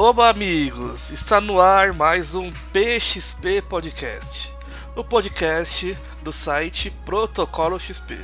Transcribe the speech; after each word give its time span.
Oba, 0.00 0.28
amigos! 0.28 1.10
Está 1.10 1.40
no 1.40 1.60
ar 1.60 1.92
mais 1.92 2.36
um 2.36 2.52
PXP 2.72 3.62
Podcast, 3.68 4.54
o 4.94 5.02
podcast 5.02 5.98
do 6.22 6.32
site 6.32 6.88
Protocolo 7.04 7.80
XP. 7.80 8.16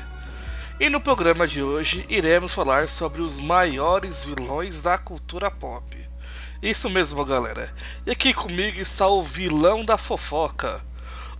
E 0.79 0.89
no 0.89 1.01
programa 1.01 1.48
de 1.48 1.65
hoje 1.65 2.07
iremos 2.09 2.55
falar 2.55 2.89
sobre 2.89 3.23
os 3.23 3.41
maiores 3.41 4.25
vilões 4.25 4.83
da 4.83 4.97
cultura 4.97 5.51
pop. 5.51 5.98
Isso 6.62 6.89
mesmo, 6.89 7.25
galera. 7.25 7.69
E 8.06 8.12
aqui 8.12 8.33
comigo 8.33 8.79
está 8.79 9.09
o 9.09 9.20
vilão 9.20 9.84
da 9.84 9.98
fofoca, 9.98 10.81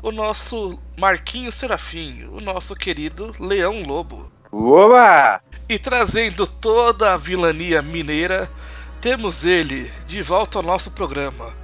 o 0.03 0.11
nosso 0.11 0.77
Marquinho 0.99 1.53
Serafim, 1.53 2.25
o 2.33 2.41
nosso 2.41 2.75
querido 2.75 3.33
Leão 3.39 3.85
Lobo. 3.85 4.33
Oba! 4.51 5.41
E 5.69 5.79
trazendo 5.79 6.45
toda 6.45 7.15
a 7.15 7.17
vilania 7.17 7.81
mineira, 7.81 8.51
temos 9.05 9.45
ele 9.45 9.93
de 10.07 10.23
volta 10.23 10.59
ao 10.59 10.63
nosso 10.63 10.91
programa, 10.91 11.55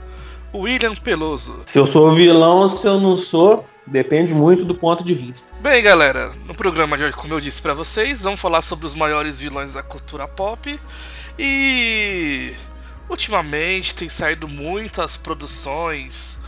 William 0.54 0.94
Peloso. 0.94 1.62
Se 1.64 1.78
eu 1.78 1.86
sou 1.86 2.12
vilão 2.12 2.58
ou 2.58 2.68
se 2.68 2.86
eu 2.86 3.00
não 3.00 3.16
sou, 3.16 3.66
depende 3.86 4.34
muito 4.34 4.62
do 4.62 4.74
ponto 4.74 5.02
de 5.02 5.14
vista. 5.14 5.56
Bem, 5.58 5.82
galera, 5.82 6.34
no 6.44 6.54
programa 6.54 6.98
de 6.98 7.04
hoje, 7.04 7.16
como 7.16 7.32
eu 7.32 7.40
disse 7.40 7.62
para 7.62 7.72
vocês, 7.72 8.20
vamos 8.20 8.38
falar 8.38 8.60
sobre 8.60 8.84
os 8.84 8.94
maiores 8.94 9.40
vilões 9.40 9.72
da 9.72 9.82
cultura 9.82 10.28
pop 10.28 10.78
e 11.38 12.52
ultimamente 13.08 13.94
tem 13.94 14.10
saído 14.10 14.46
muitas 14.46 15.16
produções 15.16 16.38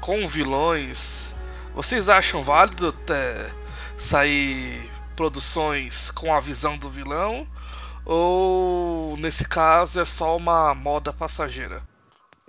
com 0.00 0.26
vilões. 0.26 1.34
Vocês 1.74 2.08
acham 2.08 2.42
válido 2.42 2.94
é, 3.10 3.50
sair 3.98 4.90
produções 5.14 6.10
com 6.10 6.34
a 6.34 6.40
visão 6.40 6.78
do 6.78 6.88
vilão 6.88 7.46
ou 8.08 9.16
nesse 9.18 9.46
caso 9.46 10.00
é 10.00 10.04
só 10.04 10.34
uma 10.34 10.74
moda 10.74 11.12
passageira? 11.12 11.82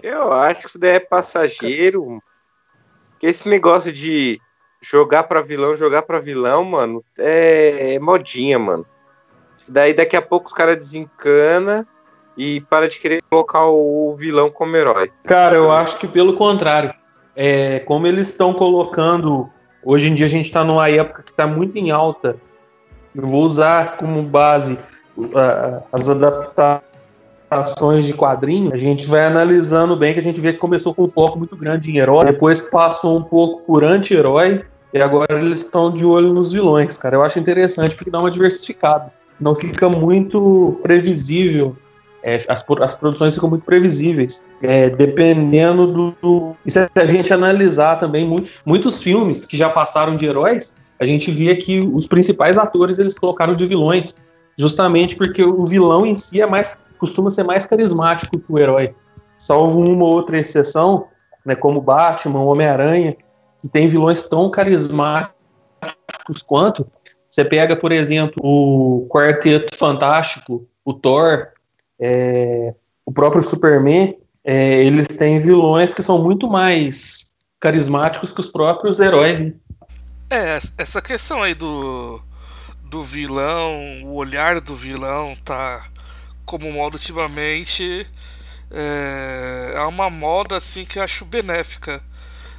Eu 0.01 0.31
acho 0.31 0.61
que 0.61 0.67
isso 0.67 0.79
daí 0.79 0.91
é 0.91 0.99
passageiro. 0.99 2.23
Que 3.19 3.27
esse 3.27 3.49
negócio 3.49 3.91
de 3.91 4.39
jogar 4.81 5.23
pra 5.23 5.41
vilão, 5.41 5.75
jogar 5.75 6.03
pra 6.03 6.19
vilão, 6.19 6.63
mano, 6.63 7.03
é, 7.17 7.95
é 7.95 7.99
modinha, 7.99 8.57
mano. 8.57 8.85
Isso 9.57 9.69
daí 9.69 9.93
daqui 9.93 10.15
a 10.15 10.21
pouco 10.21 10.47
os 10.47 10.53
caras 10.53 10.77
desencana 10.77 11.85
e 12.37 12.61
para 12.61 12.87
de 12.87 12.97
querer 12.97 13.21
colocar 13.29 13.65
o 13.65 14.15
vilão 14.15 14.49
como 14.49 14.77
herói. 14.77 15.11
Cara, 15.27 15.57
eu 15.57 15.69
acho 15.69 15.97
que 15.97 16.07
pelo 16.07 16.37
contrário. 16.37 16.93
É, 17.35 17.79
como 17.79 18.07
eles 18.07 18.29
estão 18.29 18.53
colocando. 18.53 19.49
Hoje 19.83 20.09
em 20.09 20.15
dia 20.15 20.25
a 20.25 20.29
gente 20.29 20.45
está 20.45 20.63
numa 20.63 20.89
época 20.89 21.23
que 21.23 21.31
está 21.31 21.45
muito 21.45 21.77
em 21.77 21.91
alta. 21.91 22.37
Eu 23.13 23.27
vou 23.27 23.43
usar 23.43 23.97
como 23.97 24.23
base 24.23 24.79
as 25.91 26.09
adaptações 26.09 28.05
de 28.05 28.13
quadrinhos, 28.13 28.73
a 28.73 28.77
gente 28.77 29.07
vai 29.07 29.25
analisando 29.25 29.95
bem 29.95 30.13
que 30.13 30.19
a 30.19 30.23
gente 30.23 30.39
vê 30.39 30.53
que 30.53 30.59
começou 30.59 30.93
com 30.93 31.03
um 31.03 31.09
foco 31.09 31.37
muito 31.37 31.55
grande 31.55 31.91
em 31.91 31.97
herói, 31.97 32.25
depois 32.25 32.61
passou 32.61 33.17
um 33.17 33.23
pouco 33.23 33.65
por 33.65 33.83
anti-herói, 33.83 34.63
e 34.93 34.99
agora 34.99 35.39
eles 35.39 35.59
estão 35.59 35.91
de 35.91 36.05
olho 36.05 36.33
nos 36.33 36.51
vilões, 36.51 36.97
cara. 36.97 37.15
Eu 37.15 37.23
acho 37.23 37.39
interessante 37.39 37.95
porque 37.95 38.09
dá 38.09 38.19
uma 38.19 38.31
diversificada. 38.31 39.11
Não 39.39 39.55
fica 39.55 39.87
muito 39.87 40.79
previsível. 40.81 41.75
É, 42.21 42.35
as, 42.35 42.65
as 42.81 42.95
produções 42.95 43.33
ficam 43.33 43.49
muito 43.49 43.63
previsíveis, 43.63 44.49
é, 44.61 44.89
dependendo 44.89 45.87
do, 45.87 46.15
do, 46.21 46.55
E 46.65 46.71
se 46.71 46.79
a 46.79 47.05
gente 47.05 47.33
analisar 47.33 47.97
também 47.97 48.27
muito, 48.27 48.49
muitos 48.65 49.01
filmes 49.01 49.45
que 49.45 49.55
já 49.55 49.69
passaram 49.69 50.17
de 50.17 50.25
heróis, 50.25 50.75
a 50.99 51.05
gente 51.05 51.31
via 51.31 51.55
que 51.55 51.79
os 51.79 52.05
principais 52.05 52.57
atores 52.57 52.99
eles 52.99 53.17
colocaram 53.17 53.55
de 53.55 53.65
vilões 53.65 54.17
justamente 54.59 55.15
porque 55.15 55.41
o 55.41 55.65
vilão 55.65 56.05
em 56.05 56.15
si 56.15 56.41
é 56.41 56.45
mais 56.45 56.77
costuma 56.97 57.31
ser 57.31 57.43
mais 57.43 57.65
carismático 57.65 58.37
que 58.37 58.51
o 58.51 58.59
herói. 58.59 58.93
Salvo 59.37 59.79
uma 59.79 60.03
ou 60.03 60.11
outra 60.11 60.37
exceção, 60.37 61.07
né, 61.45 61.55
como 61.55 61.79
Batman, 61.79 62.41
Homem-Aranha, 62.41 63.15
que 63.57 63.69
tem 63.69 63.87
vilões 63.87 64.27
tão 64.27 64.51
carismáticos 64.51 65.31
quanto. 66.45 66.85
Você 67.29 67.45
pega, 67.45 67.73
por 67.73 67.93
exemplo, 67.93 68.35
o 68.43 69.07
Quarteto 69.09 69.77
Fantástico, 69.77 70.67
o 70.83 70.93
Thor, 70.93 71.47
é, 71.97 72.73
o 73.05 73.13
próprio 73.13 73.41
Superman, 73.41 74.17
é, 74.43 74.83
eles 74.83 75.07
têm 75.07 75.37
vilões 75.37 75.93
que 75.93 76.03
são 76.03 76.21
muito 76.21 76.49
mais 76.49 77.29
carismáticos 77.61 78.33
que 78.33 78.41
os 78.41 78.47
próprios 78.47 78.99
heróis. 78.99 79.39
Né? 79.39 79.53
É, 80.29 80.59
essa 80.77 81.01
questão 81.01 81.41
aí 81.41 81.53
do 81.55 82.21
do 82.89 83.03
vilão, 83.03 84.03
o 84.03 84.15
olhar 84.15 84.59
do 84.59 84.75
vilão 84.75 85.35
tá 85.45 85.85
como 86.43 86.71
moda 86.71 86.95
ultimamente 86.95 88.07
é, 88.71 89.73
é 89.75 89.81
uma 89.81 90.09
moda 90.09 90.57
assim 90.57 90.85
que 90.85 90.97
eu 90.97 91.03
acho 91.03 91.23
benéfica. 91.23 92.03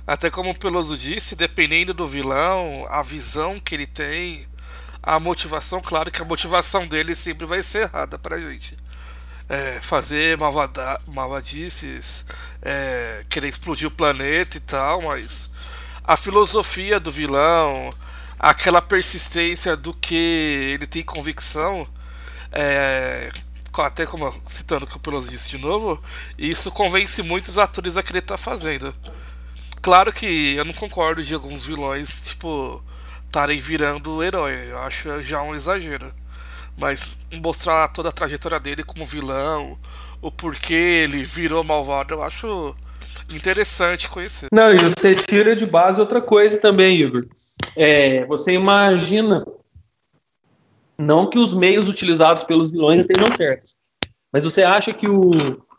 Até 0.06 0.30
como 0.30 0.50
o 0.50 0.54
Peloso 0.54 0.96
disse, 0.96 1.34
dependendo 1.34 1.92
do 1.92 2.06
vilão, 2.06 2.86
a 2.88 3.02
visão 3.02 3.58
que 3.60 3.74
ele 3.74 3.86
tem, 3.86 4.46
a 5.02 5.18
motivação, 5.18 5.80
claro 5.80 6.10
que 6.10 6.22
a 6.22 6.24
motivação 6.24 6.86
dele 6.86 7.14
sempre 7.14 7.46
vai 7.46 7.62
ser 7.62 7.82
errada 7.82 8.18
pra 8.18 8.38
gente. 8.38 8.76
É, 9.48 9.80
fazer 9.82 10.38
malvada, 10.38 11.00
malvadices, 11.08 12.24
é, 12.62 13.24
querer 13.28 13.48
explodir 13.48 13.88
o 13.88 13.90
planeta 13.90 14.56
e 14.56 14.60
tal, 14.60 15.02
mas 15.02 15.50
a 16.04 16.16
filosofia 16.16 17.00
do 17.00 17.10
vilão, 17.10 17.92
aquela 18.40 18.80
persistência 18.80 19.76
do 19.76 19.92
que 19.92 20.14
ele 20.72 20.86
tem 20.86 21.02
convicção, 21.02 21.86
é, 22.50 23.30
até 23.76 24.06
como 24.06 24.34
citando 24.46 24.86
o 24.86 24.88
que 24.88 24.96
o 24.96 25.00
Pelosi 25.00 25.30
disse 25.30 25.50
de 25.50 25.58
novo, 25.58 26.02
isso 26.38 26.70
convence 26.70 27.22
muitos 27.22 27.58
atores 27.58 27.98
a 27.98 28.02
querer 28.02 28.20
estar 28.20 28.38
tá 28.38 28.42
fazendo. 28.42 28.94
Claro 29.82 30.10
que 30.10 30.54
eu 30.56 30.64
não 30.64 30.72
concordo 30.72 31.22
de 31.22 31.34
alguns 31.34 31.66
vilões, 31.66 32.22
tipo, 32.22 32.82
estarem 33.26 33.60
virando 33.60 34.22
herói. 34.22 34.70
Eu 34.70 34.78
acho 34.80 35.22
já 35.22 35.42
um 35.42 35.54
exagero. 35.54 36.12
Mas 36.76 37.18
mostrar 37.42 37.88
toda 37.88 38.08
a 38.08 38.12
trajetória 38.12 38.58
dele 38.58 38.82
como 38.82 39.04
vilão, 39.04 39.78
o 40.20 40.30
porquê 40.30 40.74
ele 40.74 41.24
virou 41.24 41.62
malvado, 41.62 42.14
eu 42.14 42.22
acho 42.22 42.74
interessante 43.36 44.08
conhecer. 44.08 44.48
Não, 44.52 44.72
e 44.72 44.78
você 44.78 45.14
tira 45.14 45.54
de 45.54 45.66
base 45.66 46.00
outra 46.00 46.20
coisa 46.20 46.60
também, 46.60 46.96
Igor. 46.96 47.26
É, 47.76 48.24
você 48.26 48.52
imagina, 48.52 49.46
não 50.98 51.28
que 51.28 51.38
os 51.38 51.54
meios 51.54 51.88
utilizados 51.88 52.42
pelos 52.42 52.70
vilões 52.70 53.00
estejam 53.00 53.30
certos, 53.30 53.76
mas 54.32 54.44
você 54.44 54.62
acha 54.62 54.92
que 54.92 55.08
o, 55.08 55.30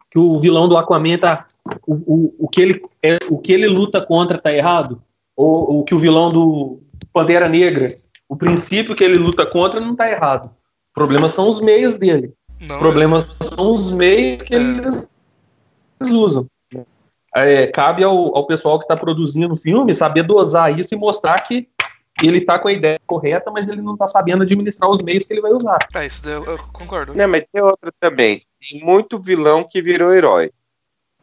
que 0.09 0.19
o 0.19 0.39
vilão 0.39 0.67
do 0.67 0.77
Aquaman 0.77 1.17
tá, 1.17 1.45
o, 1.85 1.93
o, 1.93 2.35
o, 2.39 2.47
que 2.47 2.61
ele, 2.61 2.81
é, 3.03 3.17
o 3.29 3.37
que 3.37 3.53
ele 3.53 3.67
luta 3.67 4.01
contra 4.01 4.37
tá 4.37 4.51
errado? 4.53 5.01
Ou 5.35 5.79
o 5.79 5.83
que 5.83 5.95
o 5.95 5.99
vilão 5.99 6.29
do 6.29 6.81
Pantera 7.13 7.47
Negra, 7.47 7.87
o 8.27 8.35
princípio 8.35 8.95
que 8.95 9.03
ele 9.03 9.17
luta 9.17 9.45
contra 9.45 9.79
não 9.79 9.95
tá 9.95 10.09
errado. 10.09 10.47
O 10.91 10.93
problema 10.93 11.29
são 11.29 11.47
os 11.47 11.59
meios 11.59 11.97
dele. 11.97 12.33
Não, 12.59 12.75
o 12.75 12.79
problema 12.79 13.17
é. 13.17 13.43
são 13.43 13.73
os 13.73 13.89
meios 13.89 14.43
que 14.43 14.53
é. 14.53 14.59
eles 14.59 15.07
usam 16.11 16.45
é, 17.35 17.67
cabe 17.67 18.03
ao, 18.03 18.35
ao 18.35 18.45
pessoal 18.45 18.77
que 18.77 18.85
está 18.85 18.95
produzindo 18.95 19.53
o 19.53 19.57
filme 19.57 19.93
saber 19.95 20.23
dosar 20.23 20.77
isso 20.77 20.93
e 20.93 20.97
mostrar 20.97 21.39
que 21.41 21.69
ele 22.21 22.39
está 22.39 22.59
com 22.59 22.67
a 22.67 22.73
ideia 22.73 22.99
correta, 23.07 23.49
mas 23.49 23.67
ele 23.67 23.81
não 23.81 23.93
está 23.93 24.07
sabendo 24.07 24.43
administrar 24.43 24.89
os 24.89 25.01
meios 25.01 25.25
que 25.25 25.33
ele 25.33 25.41
vai 25.41 25.51
usar. 25.51 25.79
É, 25.93 26.05
isso 26.05 26.27
eu, 26.27 26.45
eu 26.45 26.57
concordo. 26.71 27.15
Não, 27.15 27.27
mas 27.27 27.43
tem 27.51 27.61
outra 27.61 27.91
também. 27.99 28.43
Tem 28.59 28.83
muito 28.83 29.19
vilão 29.19 29.65
que 29.67 29.81
virou 29.81 30.13
herói. 30.13 30.51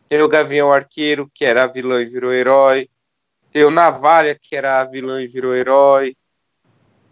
Tem 0.08 0.20
o 0.22 0.28
Gavião 0.28 0.72
Arqueiro, 0.72 1.30
que 1.32 1.44
era 1.44 1.66
vilão 1.66 2.00
e 2.00 2.06
virou 2.06 2.32
herói. 2.32 2.88
Tem 3.52 3.64
o 3.64 3.70
Navalha, 3.70 4.36
que 4.40 4.56
era 4.56 4.82
vilão 4.84 5.20
e 5.20 5.28
virou 5.28 5.54
herói. 5.54 6.16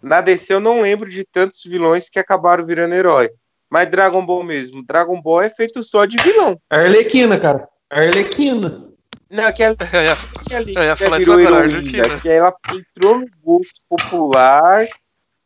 Na 0.02 0.20
DC 0.20 0.54
eu 0.54 0.60
não 0.60 0.80
lembro 0.80 1.08
de 1.08 1.24
tantos 1.24 1.62
vilões 1.64 2.08
que 2.08 2.18
acabaram 2.18 2.64
virando 2.64 2.94
herói. 2.94 3.30
Mas 3.68 3.90
Dragon 3.90 4.24
Ball 4.24 4.42
mesmo. 4.42 4.84
Dragon 4.84 5.20
Ball 5.20 5.42
é 5.42 5.48
feito 5.48 5.82
só 5.82 6.04
de 6.04 6.16
vilão. 6.22 6.58
Arlequina, 6.70 7.38
cara. 7.38 7.68
Arlequina. 7.90 8.84
Não, 9.30 9.44
aquela. 9.44 9.76
Eu 9.92 10.02
ia, 10.02 10.12
aquela, 10.12 10.70
eu 10.70 10.84
ia 10.84 10.96
falar 10.96 11.18
isso 11.18 11.32
agora, 11.32 11.56
Arlequina. 11.64 12.20
Que 12.20 12.28
ela 12.28 12.54
entrou 12.72 13.18
no 13.18 13.26
gosto 13.42 13.80
popular. 13.88 14.86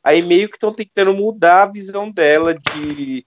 Aí 0.03 0.23
meio 0.23 0.49
que 0.49 0.57
estão 0.57 0.73
tentando 0.73 1.15
mudar 1.15 1.65
a 1.65 1.71
visão 1.71 2.11
dela 2.11 2.55
de 2.55 3.25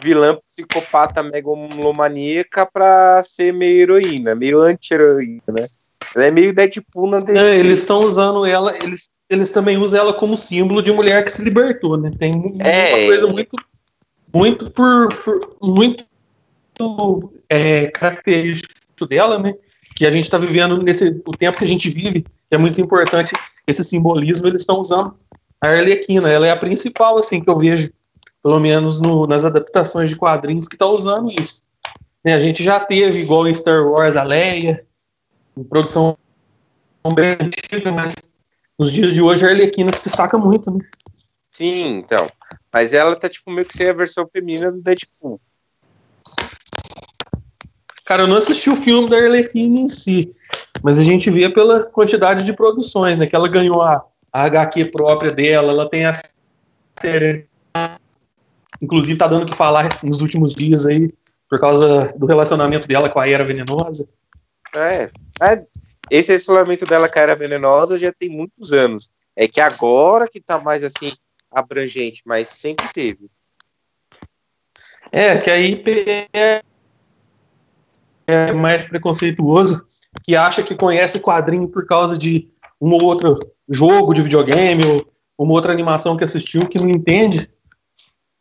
vilã 0.00 0.38
psicopata 0.44 1.24
megalomaníaca 1.24 2.64
pra 2.66 3.20
ser 3.24 3.52
meio 3.52 3.82
heroína, 3.82 4.34
meio 4.34 4.62
anti-heroína, 4.62 5.42
né? 5.48 5.66
Ela 6.14 6.26
é 6.26 6.30
meio 6.30 6.54
Deadpool 6.54 7.10
na 7.10 7.18
DC. 7.18 7.38
É, 7.38 7.56
eles 7.58 7.80
estão 7.80 7.98
usando 8.00 8.46
ela, 8.46 8.76
eles, 8.76 9.08
eles 9.28 9.50
também 9.50 9.76
usam 9.76 10.00
ela 10.00 10.12
como 10.12 10.36
símbolo 10.36 10.80
de 10.80 10.92
mulher 10.92 11.24
que 11.24 11.32
se 11.32 11.42
libertou, 11.42 11.96
né? 11.96 12.12
Tem 12.16 12.32
é, 12.60 12.94
uma 12.94 13.06
coisa 13.06 13.26
muito, 13.26 13.56
muito 14.32 14.70
por, 14.70 15.08
por 15.16 15.56
muito 15.60 16.04
é, 17.48 17.88
característico 17.88 19.06
dela, 19.08 19.38
né? 19.38 19.54
Que 19.96 20.06
a 20.06 20.10
gente 20.10 20.24
está 20.24 20.38
vivendo 20.38 20.82
nesse 20.82 21.20
o 21.24 21.32
tempo 21.32 21.58
que 21.58 21.64
a 21.64 21.68
gente 21.68 21.88
vive, 21.88 22.24
é 22.50 22.58
muito 22.58 22.80
importante 22.80 23.34
esse 23.66 23.84
simbolismo. 23.84 24.46
Eles 24.46 24.62
estão 24.62 24.80
usando 24.80 25.16
a 25.60 25.68
Arlequina, 25.68 26.28
ela 26.28 26.46
é 26.46 26.50
a 26.50 26.56
principal, 26.56 27.18
assim, 27.18 27.42
que 27.42 27.48
eu 27.48 27.58
vejo, 27.58 27.90
pelo 28.42 28.60
menos 28.60 29.00
no, 29.00 29.26
nas 29.26 29.44
adaptações 29.44 30.10
de 30.10 30.16
quadrinhos, 30.16 30.68
que 30.68 30.74
está 30.74 30.86
usando 30.86 31.30
isso. 31.30 31.62
Né, 32.24 32.34
a 32.34 32.38
gente 32.38 32.62
já 32.62 32.80
teve, 32.80 33.20
igual 33.20 33.46
em 33.46 33.54
Star 33.54 33.86
Wars, 33.86 34.16
a 34.16 34.22
Leia, 34.22 34.84
em 35.56 35.64
produção 35.64 36.16
bem 37.14 37.36
antiga, 37.40 37.92
mas 37.92 38.14
nos 38.78 38.90
dias 38.90 39.12
de 39.12 39.22
hoje 39.22 39.44
a 39.46 39.50
Arlequina 39.50 39.90
se 39.90 40.02
destaca 40.02 40.38
muito, 40.38 40.70
né? 40.70 40.78
Sim, 41.50 41.98
então. 41.98 42.28
Mas 42.72 42.92
ela 42.92 43.14
tá, 43.14 43.28
tipo, 43.28 43.50
meio 43.50 43.66
que 43.66 43.76
ser 43.76 43.90
a 43.90 43.92
versão 43.92 44.26
feminina 44.26 44.70
do 44.70 44.82
Deadpool. 44.82 45.40
Cara, 48.04 48.24
eu 48.24 48.26
não 48.26 48.36
assisti 48.36 48.68
o 48.68 48.76
filme 48.76 49.08
da 49.08 49.16
Arlequina 49.16 49.80
em 49.80 49.88
si, 49.88 50.34
mas 50.82 50.98
a 50.98 51.02
gente 51.02 51.30
via 51.30 51.52
pela 51.52 51.84
quantidade 51.84 52.44
de 52.44 52.52
produções, 52.52 53.18
né? 53.18 53.26
Que 53.26 53.34
ela 53.34 53.48
ganhou 53.48 53.80
a, 53.80 54.04
a 54.30 54.42
HQ 54.44 54.86
própria 54.86 55.30
dela, 55.30 55.72
ela 55.72 55.88
tem 55.88 56.04
a 56.04 56.12
série. 57.00 57.46
Inclusive 58.82 59.16
tá 59.16 59.26
dando 59.26 59.44
o 59.44 59.46
que 59.46 59.56
falar 59.56 59.88
nos 60.02 60.20
últimos 60.20 60.52
dias 60.52 60.84
aí, 60.84 61.10
por 61.48 61.58
causa 61.58 62.12
do 62.16 62.26
relacionamento 62.26 62.86
dela 62.86 63.08
com 63.08 63.20
a 63.20 63.28
Era 63.28 63.44
Venenosa. 63.44 64.06
É, 64.74 65.10
é 65.42 65.64
esse 66.10 66.32
relacionamento 66.32 66.84
dela 66.84 67.08
com 67.08 67.18
a 67.18 67.22
Era 67.22 67.34
Venenosa 67.34 67.98
já 67.98 68.12
tem 68.12 68.28
muitos 68.28 68.72
anos. 68.72 69.08
É 69.34 69.48
que 69.48 69.60
agora 69.60 70.28
que 70.28 70.40
tá 70.40 70.58
mais 70.58 70.84
assim, 70.84 71.12
abrangente, 71.50 72.22
mas 72.26 72.48
sempre 72.48 72.86
teve. 72.92 73.30
É, 75.10 75.38
que 75.38 75.48
aí 75.48 75.82
é, 78.26 78.52
mais 78.52 78.84
preconceituoso, 78.84 79.86
que 80.22 80.34
acha 80.36 80.62
que 80.62 80.74
conhece 80.74 81.20
quadrinho 81.20 81.68
por 81.68 81.86
causa 81.86 82.16
de 82.16 82.48
um 82.80 82.92
ou 82.92 83.02
outro 83.02 83.38
jogo 83.68 84.14
de 84.14 84.22
videogame 84.22 84.84
ou 84.86 85.06
uma 85.38 85.52
outra 85.52 85.72
animação 85.72 86.16
que 86.16 86.24
assistiu, 86.24 86.68
que 86.68 86.78
não 86.78 86.88
entende, 86.88 87.50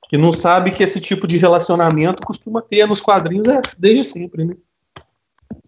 que 0.10 0.18
não 0.18 0.32
sabe 0.32 0.72
que 0.72 0.84
esse 0.84 1.00
tipo 1.02 1.26
de 1.26 1.38
relacionamento 1.38 2.26
costuma 2.26 2.62
ter 2.62 2.88
nos 2.88 3.02
quadrinhos 3.02 3.48
é, 3.48 3.62
desde 3.78 4.04
sempre, 4.04 4.46
né? 4.46 4.56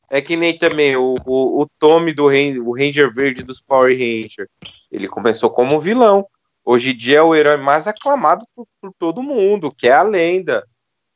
É 0.09 0.21
que 0.21 0.37
nem 0.37 0.55
também 0.55 0.95
o, 0.95 1.15
o, 1.25 1.63
o 1.63 1.67
Tommy 1.79 2.13
do 2.13 2.25
o 2.25 2.77
Ranger 2.77 3.11
Verde 3.11 3.43
dos 3.43 3.59
Power 3.59 3.91
Rangers. 3.91 4.47
Ele 4.91 5.07
começou 5.07 5.49
como 5.49 5.81
vilão. 5.81 6.27
Hoje 6.63 6.91
em 6.91 6.97
dia 6.97 7.17
é 7.17 7.21
o 7.21 7.33
herói 7.33 7.57
mais 7.57 7.87
aclamado 7.87 8.45
por, 8.55 8.67
por 8.79 8.93
todo 8.97 9.23
mundo, 9.23 9.73
que 9.75 9.87
é 9.87 9.93
a 9.93 10.03
lenda. 10.03 10.65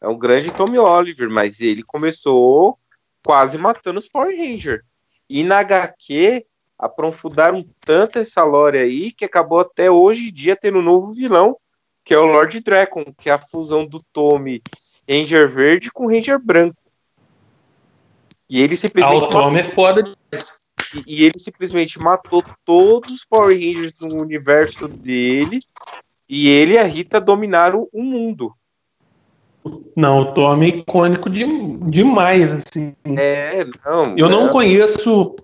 É 0.02 0.08
um 0.08 0.18
grande 0.18 0.52
Tommy 0.52 0.80
Oliver, 0.80 1.30
mas 1.30 1.62
ele 1.62 1.84
começou 1.84 2.78
quase 3.24 3.58
matando 3.58 4.00
os 4.00 4.08
Power 4.08 4.36
Rangers. 4.36 4.82
E 5.30 5.44
na 5.44 5.60
HQ, 5.60 6.46
aprofundaram 6.78 7.66
tanto 7.80 8.20
essa 8.20 8.44
lore 8.44 8.78
aí 8.78 9.12
que 9.12 9.26
acabou 9.26 9.60
até 9.60 9.92
hoje 9.92 10.30
em 10.30 10.34
dia 10.34 10.56
tendo 10.56 10.80
um 10.80 10.84
novo 10.84 11.14
vilão, 11.14 11.58
que 12.04 12.14
é 12.14 12.18
o 12.18 12.26
Lord 12.26 12.60
Dragon, 12.62 13.06
que 13.18 13.30
é 13.30 13.34
a 13.34 13.38
fusão 13.38 13.86
do 13.86 14.02
Tommy 14.14 14.62
Ranger 15.08 15.50
Verde 15.50 15.92
com 15.92 16.08
Ranger 16.08 16.40
Branco. 16.40 16.82
E 18.50 18.62
ele 18.62 18.76
simplesmente. 18.76 19.24
Ah, 19.26 19.28
o 19.28 19.30
Tommy 19.30 19.60
é 19.60 19.64
foda 19.64 20.02
demais. 20.02 20.70
E, 21.06 21.24
ele 21.24 21.38
simplesmente 21.38 22.00
matou 22.00 22.44
todos 22.66 23.14
os 23.14 23.26
Power 23.26 23.56
Rangers 23.56 23.96
no 24.00 24.22
universo 24.22 24.88
dele. 24.88 25.60
E 26.28 26.48
ele 26.48 26.74
e 26.74 26.78
a 26.78 26.84
Rita 26.84 27.20
dominaram 27.22 27.88
o 27.92 28.02
mundo. 28.02 28.56
Não, 29.96 30.22
o 30.22 30.34
Tommy 30.34 30.72
é 30.72 30.76
icônico 30.78 31.30
de, 31.30 31.46
demais, 31.90 32.54
assim. 32.54 32.96
É, 33.18 33.66
não. 33.86 34.16
Eu 34.18 34.30
não, 34.30 34.46
não 34.46 34.50
conheço. 34.50 35.36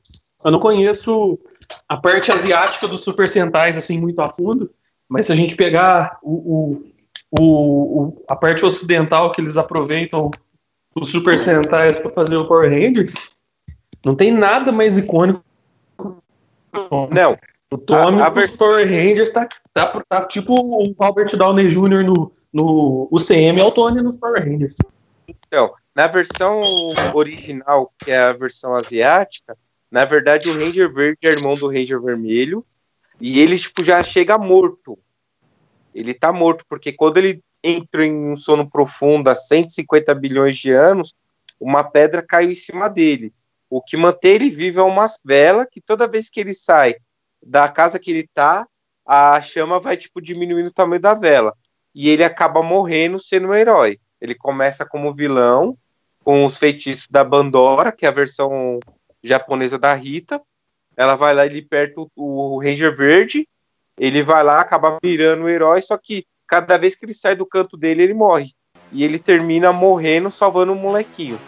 Eu 0.43 0.51
não 0.51 0.59
conheço 0.59 1.39
a 1.87 1.97
parte 1.97 2.31
asiática 2.31 2.87
dos 2.87 3.01
Super 3.01 3.27
Sentais 3.27 3.77
assim 3.77 3.99
muito 3.99 4.21
a 4.21 4.29
fundo, 4.29 4.69
mas 5.09 5.25
se 5.25 5.31
a 5.31 5.35
gente 5.35 5.55
pegar 5.55 6.17
o, 6.21 6.81
o, 7.31 7.39
o, 7.39 8.23
a 8.27 8.35
parte 8.35 8.63
ocidental 8.65 9.31
que 9.31 9.41
eles 9.41 9.57
aproveitam 9.57 10.31
os 10.95 11.09
Super 11.09 11.37
Sentais 11.37 11.99
para 11.99 12.11
fazer 12.11 12.37
o 12.37 12.47
Power 12.47 12.69
Rangers, 12.69 13.13
não 14.05 14.15
tem 14.15 14.31
nada 14.31 14.71
mais 14.71 14.97
icônico. 14.97 15.43
Não. 17.11 17.37
O 17.75 17.77
Tommy 17.77 18.21
a, 18.21 18.27
a 18.27 18.29
dos 18.29 18.55
Power 18.55 18.87
Rangers 18.87 19.31
tá, 19.31 19.49
tá, 19.73 20.01
tá, 20.07 20.25
tipo 20.25 20.53
o 20.53 20.95
Robert 20.97 21.35
Downey 21.35 21.67
Jr. 21.67 22.05
no, 22.05 22.31
no 22.53 23.09
UCM 23.11 23.59
é 23.59 23.63
o 23.65 23.71
Tony 23.71 24.01
nos 24.01 24.15
Power 24.15 24.41
Rangers. 24.41 24.77
Então, 25.27 25.73
na 25.93 26.07
versão 26.07 26.63
original, 27.13 27.93
que 27.99 28.11
é 28.11 28.17
a 28.17 28.31
versão 28.31 28.73
asiática, 28.73 29.57
na 29.91 30.05
verdade 30.05 30.49
o 30.49 30.57
Ranger 30.57 30.93
Verde 30.93 31.19
é 31.25 31.31
irmão 31.31 31.53
do 31.53 31.67
Ranger 31.67 32.01
Vermelho 32.01 32.65
e 33.19 33.41
ele 33.41 33.59
tipo 33.59 33.83
já 33.83 34.01
chega 34.01 34.37
morto. 34.37 34.97
Ele 35.93 36.13
tá 36.13 36.31
morto 36.31 36.63
porque 36.69 36.93
quando 36.93 37.17
ele 37.17 37.43
entra 37.61 38.05
em 38.05 38.31
um 38.31 38.37
sono 38.37 38.69
profundo 38.69 39.29
há 39.29 39.35
150 39.35 40.15
bilhões 40.15 40.57
de 40.57 40.71
anos, 40.71 41.13
uma 41.59 41.83
pedra 41.83 42.21
caiu 42.21 42.51
em 42.51 42.55
cima 42.55 42.87
dele. 42.87 43.33
O 43.69 43.81
que 43.81 43.97
mantém 43.97 44.35
ele 44.35 44.49
vivo 44.49 44.79
é 44.79 44.83
uma 44.83 45.07
vela 45.25 45.67
que 45.69 45.81
toda 45.81 46.07
vez 46.07 46.29
que 46.29 46.39
ele 46.39 46.53
sai 46.53 46.95
da 47.45 47.69
casa 47.69 47.99
que 47.99 48.09
ele 48.09 48.27
tá, 48.33 48.67
a 49.05 49.39
chama 49.39 49.79
vai 49.79 49.95
tipo 49.95 50.19
diminuindo 50.19 50.67
o 50.67 50.73
tamanho 50.73 51.01
da 51.01 51.13
vela. 51.13 51.53
E 51.93 52.09
ele 52.09 52.23
acaba 52.23 52.63
morrendo 52.63 53.19
sendo 53.19 53.49
um 53.49 53.53
herói. 53.53 53.99
Ele 54.19 54.33
começa 54.33 54.85
como 54.85 55.13
vilão, 55.13 55.77
com 56.23 56.43
os 56.43 56.57
feitiços 56.57 57.07
da 57.07 57.23
Bandora, 57.23 57.91
que 57.91 58.05
é 58.05 58.09
a 58.09 58.11
versão 58.11 58.79
japonesa 59.23 59.77
da 59.77 59.93
Rita. 59.93 60.41
Ela 60.97 61.15
vai 61.15 61.35
lá 61.35 61.45
e 61.45 61.49
liberta 61.49 62.01
o, 62.01 62.09
o 62.15 62.59
Ranger 62.59 62.95
Verde. 62.95 63.47
Ele 63.97 64.23
vai 64.23 64.43
lá, 64.43 64.59
acaba 64.59 64.97
virando 65.03 65.43
o 65.43 65.49
herói, 65.49 65.81
só 65.81 65.97
que 65.97 66.25
cada 66.47 66.77
vez 66.77 66.95
que 66.95 67.05
ele 67.05 67.13
sai 67.13 67.35
do 67.35 67.45
canto 67.45 67.77
dele, 67.77 68.03
ele 68.03 68.13
morre. 68.13 68.51
E 68.91 69.03
ele 69.03 69.19
termina 69.19 69.71
morrendo 69.71 70.31
salvando 70.31 70.73
o 70.73 70.75
um 70.75 70.79
molequinho. 70.79 71.39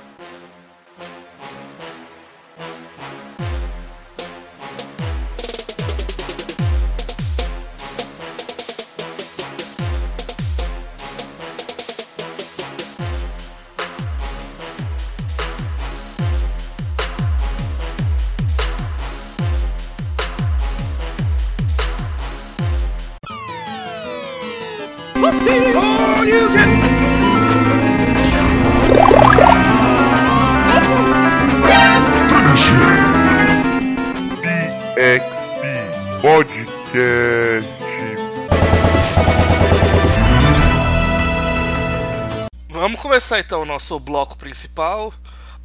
Começar 43.28 43.40
então 43.46 43.62
o 43.62 43.66
nosso 43.66 44.00
bloco 44.00 44.38
principal. 44.38 45.14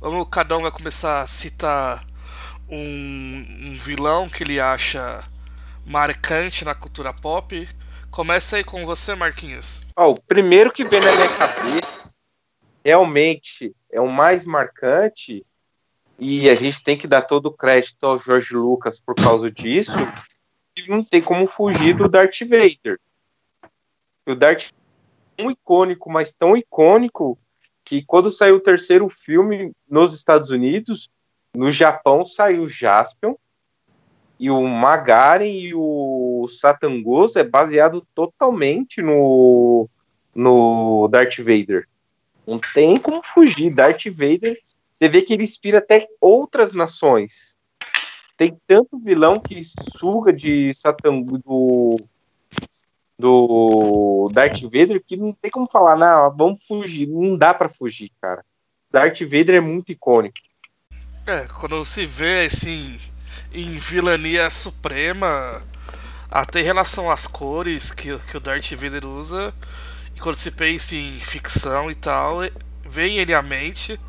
Vamos, 0.00 0.26
cada 0.28 0.58
um 0.58 0.62
vai 0.62 0.72
começar 0.72 1.20
a 1.20 1.28
citar 1.28 2.04
um, 2.68 2.76
um 2.76 3.78
vilão 3.78 4.28
que 4.28 4.42
ele 4.42 4.58
acha 4.58 5.22
marcante 5.86 6.64
na 6.64 6.74
cultura 6.74 7.12
pop. 7.12 7.68
Começa 8.10 8.56
aí 8.56 8.64
com 8.64 8.84
você, 8.84 9.14
Marquinhos. 9.14 9.80
Oh, 9.96 10.08
o 10.08 10.20
primeiro 10.20 10.72
que 10.72 10.82
vem 10.82 10.98
na 10.98 11.12
minha 11.12 11.28
cabeça 11.36 12.14
realmente 12.84 13.72
é 13.92 14.00
o 14.00 14.10
mais 14.10 14.44
marcante 14.44 15.46
e 16.18 16.50
a 16.50 16.56
gente 16.56 16.82
tem 16.82 16.98
que 16.98 17.06
dar 17.06 17.22
todo 17.22 17.46
o 17.46 17.56
crédito 17.56 18.02
ao 18.04 18.18
George 18.18 18.56
Lucas 18.56 19.00
por 19.00 19.14
causa 19.14 19.48
disso. 19.48 19.92
Não 20.88 21.04
tem 21.04 21.22
como 21.22 21.46
fugir 21.46 21.94
do 21.94 22.08
Darth 22.08 22.40
Vader. 22.40 22.98
O 24.26 24.34
Darth 24.34 24.72
tão 25.36 25.48
icônico, 25.48 26.10
mas 26.10 26.34
tão 26.34 26.56
icônico, 26.56 27.38
que 27.84 28.04
quando 28.04 28.30
saiu 28.30 28.56
o 28.56 28.60
terceiro 28.60 29.08
filme 29.08 29.72
nos 29.88 30.14
Estados 30.14 30.50
Unidos, 30.50 31.10
no 31.54 31.70
Japão 31.70 32.24
saiu 32.24 32.68
Jaspion, 32.68 33.34
e 34.38 34.50
o 34.50 34.60
Magaren 34.66 35.46
e 35.46 35.72
o 35.72 36.48
Satangos 36.48 37.36
é 37.36 37.44
baseado 37.44 38.04
totalmente 38.12 39.00
no, 39.00 39.88
no 40.34 41.06
Darth 41.08 41.38
Vader. 41.38 41.86
Não 42.44 42.58
tem 42.58 42.98
como 42.98 43.22
fugir. 43.32 43.72
Darth 43.72 44.06
Vader, 44.06 44.58
você 44.92 45.08
vê 45.08 45.22
que 45.22 45.32
ele 45.32 45.44
inspira 45.44 45.78
até 45.78 46.08
outras 46.20 46.72
nações. 46.72 47.56
Tem 48.36 48.58
tanto 48.66 48.98
vilão 48.98 49.38
que 49.38 49.60
suga 49.62 50.32
de 50.32 50.74
Satangos, 50.74 51.40
do 51.42 51.96
do 53.22 54.26
Darth 54.32 54.60
Vader 54.62 55.00
que 55.06 55.16
não 55.16 55.32
tem 55.32 55.48
como 55.48 55.70
falar, 55.70 55.96
não, 55.96 56.36
vamos 56.36 56.64
fugir, 56.66 57.06
não 57.06 57.36
dá 57.36 57.54
para 57.54 57.68
fugir, 57.68 58.10
cara. 58.20 58.44
Darth 58.90 59.20
Vader 59.20 59.54
é 59.54 59.60
muito 59.60 59.92
icônico. 59.92 60.34
É, 61.24 61.46
quando 61.46 61.84
se 61.84 62.04
vê 62.04 62.46
assim 62.46 62.98
em 63.52 63.78
vilania 63.78 64.50
suprema, 64.50 65.62
até 66.28 66.60
em 66.60 66.64
relação 66.64 67.08
às 67.08 67.28
cores 67.28 67.92
que, 67.92 68.18
que 68.18 68.36
o 68.36 68.40
Darth 68.40 68.72
Vader 68.72 69.06
usa, 69.06 69.54
e 70.16 70.20
quando 70.20 70.36
se 70.36 70.50
pensa 70.50 70.96
em 70.96 71.20
ficção 71.20 71.90
e 71.90 71.94
tal, 71.94 72.38
vem 72.84 73.18
ele 73.18 73.32
à 73.32 73.40
mente 73.40 74.00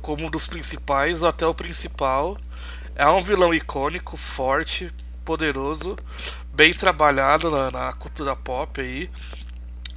como 0.00 0.26
um 0.26 0.30
dos 0.30 0.46
principais 0.46 1.22
ou 1.22 1.28
até 1.28 1.46
o 1.46 1.54
principal. 1.54 2.38
É 2.94 3.06
um 3.06 3.20
vilão 3.20 3.52
icônico, 3.52 4.16
forte, 4.16 4.90
poderoso, 5.24 5.96
bem 6.54 6.74
trabalhado 6.74 7.50
na, 7.50 7.70
na 7.70 7.92
cultura 7.94 8.36
pop 8.36 8.80
aí, 8.80 9.10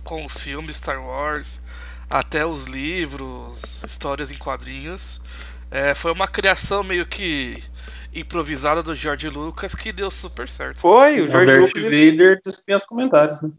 com 0.04 0.24
os 0.24 0.40
filmes 0.40 0.78
Star 0.78 1.04
Wars, 1.04 1.62
até 2.10 2.46
os 2.46 2.66
livros, 2.66 3.84
histórias 3.84 4.32
em 4.32 4.38
quadrinhos. 4.38 5.22
É, 5.70 5.94
foi 5.94 6.12
uma 6.12 6.28
criação 6.28 6.84
meio 6.84 7.06
que 7.06 7.62
improvisada 8.14 8.82
do 8.82 8.96
George 8.96 9.28
Lucas 9.28 9.76
que 9.76 9.92
deu 9.92 10.10
super 10.10 10.48
certo. 10.48 10.80
Foi, 10.80 11.22
o 11.22 11.28
George 11.28 11.52
Darth 11.52 11.68
Lucas. 11.68 11.84
Vader 11.84 12.40
dispensa 12.44 12.88
comentários, 12.88 13.42
né? 13.42 13.52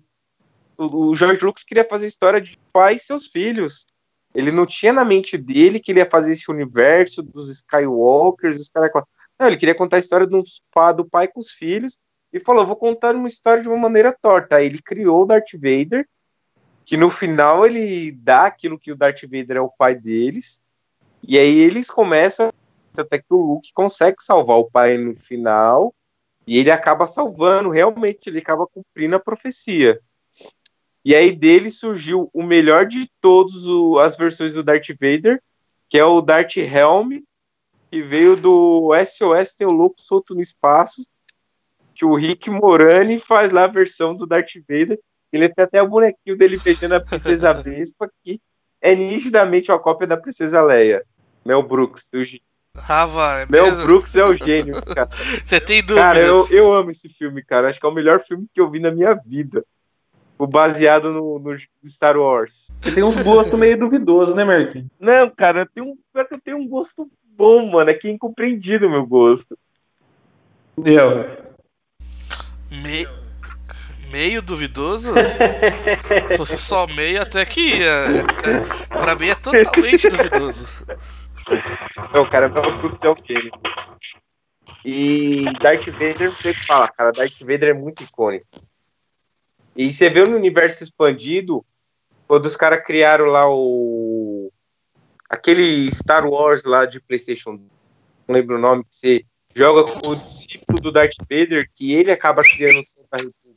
O, 0.79 1.09
o 1.09 1.15
George 1.15 1.45
Lucas 1.45 1.65
queria 1.65 1.87
fazer 1.89 2.07
história 2.07 2.41
de 2.41 2.59
pai 2.73 2.95
e 2.95 2.99
seus 2.99 3.27
filhos. 3.27 3.87
Ele 4.35 4.51
não 4.51 4.67
tinha 4.67 4.93
na 4.93 5.05
mente 5.05 5.37
dele 5.37 5.81
que 5.81 5.93
ele 5.93 6.01
ia 6.01 6.09
fazer 6.09 6.33
esse 6.33 6.51
universo 6.51 7.23
dos 7.23 7.51
Skywalkers, 7.51 8.61
os 8.61 8.69
caras. 8.71 8.91
Não, 9.39 9.47
ele 9.47 9.57
queria 9.57 9.75
contar 9.75 9.97
a 9.97 10.01
história 10.01 10.27
do 10.27 11.05
pai 11.11 11.29
com 11.29 11.41
os 11.41 11.51
filhos 11.51 11.99
e 12.37 12.45
falou: 12.45 12.67
vou 12.67 12.77
contar 12.77 13.15
uma 13.15 13.29
história 13.29 13.63
de 13.63 13.69
uma 13.69 13.77
maneira 13.77 14.17
torta. 14.21 14.57
Aí 14.57 14.67
ele 14.67 14.81
criou 14.81 15.23
o 15.23 15.27
Darth 15.27 15.53
Vader, 15.55 16.07
que 16.85 16.97
no 16.97 17.11
final 17.11 17.67
ele 17.67 18.13
dá 18.13 18.47
aquilo 18.47 18.79
que 18.79 18.93
o 18.93 18.97
Darth 18.97 19.23
Vader 19.23 19.57
é 19.57 19.61
o 19.61 19.71
pai 19.71 19.95
deles. 19.95 20.61
E 21.23 21.39
aí 21.39 21.59
eles 21.59 21.91
começam, 21.91 22.53
até 22.97 23.19
que 23.19 23.27
o 23.31 23.37
Luke 23.37 23.73
consegue 23.73 24.17
salvar 24.21 24.59
o 24.59 24.71
pai 24.71 24.97
no 24.97 25.17
final, 25.17 25.95
e 26.47 26.59
ele 26.59 26.71
acaba 26.71 27.07
salvando, 27.07 27.71
realmente, 27.71 28.29
ele 28.29 28.39
acaba 28.39 28.67
cumprindo 28.67 29.17
a 29.17 29.21
profecia. 29.21 30.01
E 31.05 31.15
aí 31.15 31.33
dele 31.33 31.71
surgiu 31.71 32.31
o 32.33 32.43
melhor 32.43 32.87
de 32.87 33.11
todas 33.21 33.55
as 34.05 34.17
versões 34.17 34.55
do 34.55 34.63
Darth 34.63 34.89
Vader, 35.01 35.43
que 35.89 35.99
é 35.99 36.05
o 36.05 36.21
Darth 36.21 36.57
Helm, 36.57 37.21
que 37.91 38.03
veio 38.03 38.37
do 38.37 38.91
SOS 39.05 39.55
Tem 39.55 39.67
o 39.67 39.73
Louco 39.73 40.01
Solto 40.01 40.35
no 40.35 40.41
Espaço, 40.41 41.03
que 41.97 42.05
o 42.05 42.15
Rick 42.15 42.51
Morani 42.51 43.19
faz 43.19 43.51
lá 43.51 43.65
a 43.65 43.69
versão 43.69 44.15
do 44.15 44.27
Darth 44.27 44.53
Vader. 44.69 44.99
Ele 45.33 45.49
tem 45.49 45.65
até 45.65 45.83
o 45.83 45.89
bonequinho 45.89 46.37
dele 46.37 46.61
beijando 46.63 46.95
a 46.95 47.01
Princesa 47.01 47.53
Vespa, 47.55 48.09
que 48.23 48.39
é 48.81 48.95
nitidamente 48.95 49.71
uma 49.73 49.79
cópia 49.79 50.07
da 50.07 50.17
Princesa 50.17 50.63
Leia. 50.63 51.03
Mel 51.45 51.63
Brooks, 51.63 52.11
o 52.13 52.23
Rava, 52.79 53.41
é 53.41 53.47
Mel 53.49 53.67
mesmo? 53.71 53.85
Brooks 53.87 54.15
é 54.17 54.25
o 54.25 54.37
gênio, 54.37 54.75
cara. 54.95 55.09
Você 55.45 55.59
tem 55.59 55.81
dúvidas? 55.81 56.03
Cara, 56.05 56.21
eu, 56.21 56.47
eu 56.51 56.75
amo 56.75 56.91
esse 56.91 57.09
filme, 57.09 57.43
cara. 57.43 57.69
Acho 57.69 57.81
que 57.81 57.87
é 57.87 57.89
o 57.89 57.95
melhor 57.95 58.21
filme 58.21 58.47
que 58.53 58.61
eu 58.61 58.71
vi 58.71 58.79
na 58.79 58.91
minha 58.91 59.15
vida. 59.15 59.65
O 60.39 60.47
baseado 60.47 61.11
no, 61.11 61.39
no 61.39 61.57
Star 61.87 62.19
Wars. 62.19 62.71
Você 62.83 62.93
tem 62.93 63.03
uns 63.03 63.17
gostos 63.17 63.59
meio 63.59 63.79
duvidosos, 63.79 64.35
né, 64.35 64.45
Marquinhos? 64.45 64.89
Não, 65.01 65.31
cara, 65.31 65.61
eu 65.61 65.67
tenho, 65.67 65.87
um- 65.87 65.99
pior 66.13 66.29
que 66.29 66.35
eu 66.35 66.41
tenho 66.41 66.59
um 66.59 66.69
gosto 66.69 67.11
bom, 67.25 67.71
mano. 67.71 67.89
É 67.89 67.95
que 67.95 68.09
é 68.09 68.11
incompreendido 68.11 68.87
o 68.87 68.91
meu 68.91 69.07
gosto. 69.07 69.59
Eu. 70.85 71.56
Me- 72.71 73.09
Meio 74.11 74.41
duvidoso? 74.41 75.13
Se 76.29 76.37
fosse 76.37 76.57
só 76.59 76.87
meio, 76.87 77.21
até 77.23 77.45
que 77.45 77.79
ia. 77.79 77.87
É- 77.89 78.87
Pra 78.89 79.15
mim 79.17 79.29
é 79.29 79.35
totalmente 79.35 80.09
duvidoso. 80.09 80.65
Não, 82.15 82.25
cara, 82.25 82.49
Mel 82.49 82.63
Brooks 82.79 83.03
é 83.03 83.09
o 83.09 83.17
gênio. 83.17 83.51
E 84.85 85.45
Darth 85.61 85.89
Vader, 85.89 86.31
você 86.31 86.55
fala, 86.55 86.89
cara, 86.89 87.11
Darth 87.11 87.41
Vader 87.41 87.71
é 87.71 87.75
muito 87.75 88.05
icônico. 88.05 88.47
E 89.75 89.93
você 89.93 90.09
vê 90.09 90.25
no 90.25 90.37
universo 90.37 90.85
expandido, 90.85 91.65
quando 92.29 92.47
os 92.47 92.57
caras 92.57 92.85
criaram 92.85 93.27
lá 93.27 93.49
o. 93.51 94.53
aquele 95.29 95.91
Star 95.93 96.25
Wars 96.27 96.65
lá 96.65 96.87
de 96.87 97.01
PlayStation, 97.01 97.61
não 98.27 98.35
lembro 98.35 98.57
o 98.57 98.61
nome, 98.61 98.85
que 98.85 98.95
você 98.95 99.25
joga 99.57 99.91
com 99.91 100.11
o 100.11 100.17
discípulo 100.17 100.81
do 100.81 100.93
Darth 100.93 101.15
Vader, 101.31 101.69
que 101.75 101.95
ele 101.95 102.13
acaba 102.13 102.43
criando 102.43 102.79
o 102.79 102.83
Santa 102.83 103.17
República. 103.17 103.57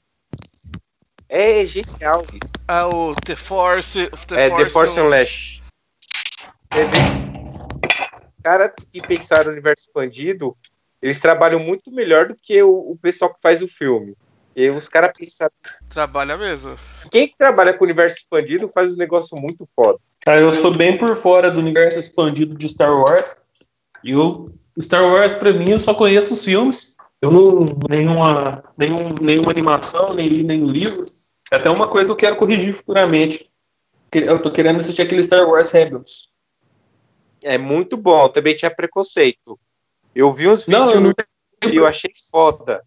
É 1.27 1.65
genial 1.65 2.23
isso. 2.23 2.51
Ah, 2.67 2.87
o 2.87 3.13
The 3.15 3.35
Force. 3.35 4.03
O 4.05 4.27
The 4.27 4.45
É 4.45 4.49
The 4.49 4.69
Force 4.69 4.97
um- 4.99 5.03
Unleashed. 5.05 5.61
Você 6.71 6.85
vê? 6.85 6.91
Cara 8.41 8.69
que 8.69 9.01
pensaram 9.05 9.45
no 9.47 9.51
universo 9.51 9.83
expandido, 9.87 10.55
eles 11.01 11.19
trabalham 11.19 11.59
muito 11.59 11.91
melhor 11.91 12.29
do 12.29 12.35
que 12.41 12.63
o, 12.63 12.91
o 12.91 12.97
pessoal 12.97 13.33
que 13.33 13.41
faz 13.41 13.61
o 13.61 13.67
filme. 13.67 14.15
E 14.55 14.69
os 14.69 14.87
caras 14.87 15.11
pensaram. 15.15 15.51
Trabalha 15.89 16.37
mesmo. 16.37 16.77
Quem 17.11 17.27
que 17.27 17.37
trabalha 17.37 17.73
com 17.73 17.83
o 17.83 17.87
universo 17.87 18.17
expandido 18.17 18.69
faz 18.69 18.93
um 18.95 18.97
negócio 18.97 19.37
muito 19.37 19.67
foda. 19.75 19.99
Cara, 20.21 20.39
eu 20.39 20.51
sou 20.51 20.73
bem 20.73 20.97
por 20.97 21.13
fora 21.15 21.51
do 21.51 21.59
universo 21.59 21.99
expandido 21.99 22.55
de 22.55 22.67
Star 22.69 22.91
Wars. 22.91 23.35
E 24.03 24.15
o 24.15 24.49
Star 24.81 25.03
Wars, 25.03 25.33
pra 25.35 25.51
mim, 25.51 25.71
eu 25.71 25.79
só 25.79 25.93
conheço 25.93 26.33
os 26.33 26.43
filmes. 26.43 26.95
Eu 27.21 27.31
não. 27.31 27.77
Nenhuma, 27.89 28.63
nenhum, 28.77 29.13
nenhuma 29.21 29.51
animação, 29.51 30.13
nem 30.13 30.27
li 30.27 30.43
nenhum 30.43 30.67
livro. 30.67 31.05
É 31.51 31.57
até 31.57 31.69
uma 31.69 31.87
coisa 31.87 32.05
que 32.07 32.11
eu 32.11 32.15
quero 32.15 32.37
corrigir 32.37 32.73
futuramente. 32.73 33.49
Eu 34.13 34.41
tô 34.41 34.51
querendo 34.51 34.77
assistir 34.77 35.01
aquele 35.01 35.23
Star 35.23 35.47
Wars 35.47 35.71
Rebels. 35.71 36.29
É 37.41 37.57
muito 37.57 37.95
bom. 37.97 38.23
Eu 38.23 38.29
também 38.29 38.55
tinha 38.55 38.71
preconceito. 38.71 39.59
Eu 40.15 40.33
vi 40.33 40.47
uns 40.47 40.67
Não, 40.67 40.87
vídeos 40.87 40.95
eu 40.95 41.01
não 41.01 41.71
e 41.71 41.75
eu 41.75 41.85
achei 41.85 42.11
foda. 42.31 42.81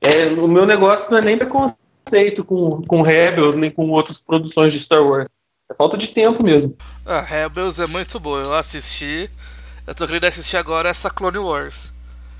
É, 0.00 0.26
o 0.26 0.48
meu 0.48 0.66
negócio 0.66 1.10
não 1.10 1.18
é 1.18 1.22
nem 1.22 1.36
preconceito 1.38 2.44
com, 2.44 2.82
com 2.82 3.02
Rebels, 3.02 3.56
nem 3.56 3.70
com 3.70 3.88
outras 3.90 4.20
produções 4.20 4.72
de 4.72 4.80
Star 4.80 5.02
Wars. 5.02 5.30
É 5.70 5.74
falta 5.74 5.96
de 5.96 6.08
tempo 6.08 6.42
mesmo. 6.42 6.76
Ah, 7.06 7.20
Rebels 7.20 7.78
é 7.78 7.86
muito 7.86 8.18
boa. 8.20 8.40
Eu 8.40 8.54
assisti. 8.54 9.30
Eu 9.86 9.94
tô 9.94 10.06
querendo 10.06 10.24
assistir 10.24 10.56
agora 10.56 10.88
essa 10.88 11.10
Clone 11.10 11.36
Wars. 11.36 11.92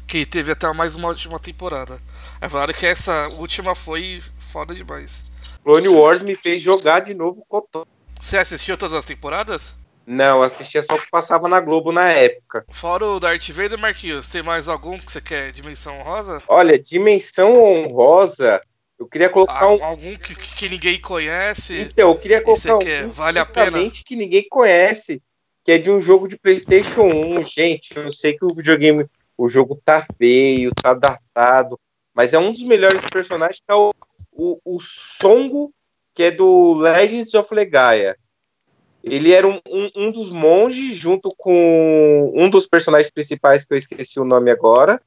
Que 0.07 0.25
teve 0.25 0.53
até 0.53 0.73
mais 0.73 0.97
uma 0.97 1.09
última 1.09 1.39
temporada. 1.39 1.99
É 2.41 2.49
claro 2.49 2.73
que 2.73 2.87
essa 2.87 3.29
última 3.37 3.75
foi 3.75 4.23
foda 4.39 4.75
demais. 4.75 5.27
Clone 5.63 5.89
Wars 5.89 6.23
me 6.23 6.37
fez 6.37 6.63
jogar 6.63 7.01
de 7.01 7.13
novo 7.13 7.45
Cotô. 7.47 7.87
Você 8.23 8.39
assistiu 8.39 8.79
todas 8.79 8.95
as 8.95 9.05
temporadas? 9.05 9.77
Não, 10.07 10.43
assistia 10.43 10.83
só 10.83 10.95
o 10.95 10.99
que 10.99 11.11
passava 11.11 11.47
na 11.47 11.61
Globo 11.61 11.93
na 11.93 12.09
época. 12.09 12.65
Fora 12.71 13.05
o 13.05 13.21
Darth 13.21 13.51
Vader, 13.51 13.79
Marquinhos, 13.79 14.31
tem 14.31 14.43
mais 14.43 14.67
algum 14.67 14.99
que 14.99 15.13
você 15.13 15.21
quer? 15.21 15.53
Dimensão 15.53 16.01
rosa? 16.03 16.43
Olha, 16.49 16.79
Dimensão 16.79 17.55
Honrosa, 17.55 18.59
eu 18.99 19.07
queria 19.07 19.29
colocar 19.29 19.69
um. 19.69 19.85
Algum 19.85 20.17
que, 20.17 20.35
que 20.35 20.69
ninguém 20.69 20.99
conhece? 20.99 21.79
Então, 21.79 22.11
eu 22.11 22.19
queria 22.19 22.43
colocar 22.43 22.77
um 22.77 23.11
Vale 23.11 23.39
a 23.39 23.47
pena? 23.47 23.79
que 23.91 24.17
ninguém 24.17 24.47
conhece, 24.49 25.23
que 25.65 25.73
é 25.73 25.79
de 25.79 25.91
um 25.91 25.99
jogo 25.99 26.29
de 26.29 26.39
PlayStation 26.39 27.07
1. 27.07 27.43
Gente, 27.43 27.97
eu 27.97 28.13
sei 28.13 28.35
que 28.35 28.45
o 28.45 28.55
videogame, 28.55 29.07
o 29.37 29.49
jogo 29.49 29.81
tá 29.83 30.07
feio, 30.19 30.71
tá 30.75 30.93
datado, 30.93 31.81
mas 32.13 32.35
é 32.35 32.39
um 32.39 32.53
dos 32.53 32.63
melhores 32.63 33.03
personagens 33.11 33.59
que 33.59 33.73
é 33.73 33.75
o, 33.75 33.91
o, 34.31 34.61
o 34.63 34.79
Songo, 34.79 35.73
que 36.13 36.25
é 36.25 36.31
do 36.31 36.75
Legends 36.75 37.33
of 37.35 37.53
Legaia. 37.55 38.17
Ele 39.03 39.33
era 39.33 39.49
um, 39.49 39.59
um, 39.69 39.91
um 39.97 40.13
dos 40.13 40.31
monges, 40.31 40.97
junto 40.97 41.31
com 41.37 42.33
um 42.35 42.49
dos 42.49 42.67
personagens 42.67 43.11
principais, 43.11 43.65
que 43.65 43.73
eu 43.75 43.79
esqueci 43.79 44.21
o 44.21 44.25
nome 44.25 44.51
agora, 44.51 45.01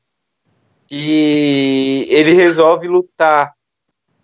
que 0.87 2.07
ele 2.09 2.33
resolve 2.33 2.87
lutar 2.87 3.53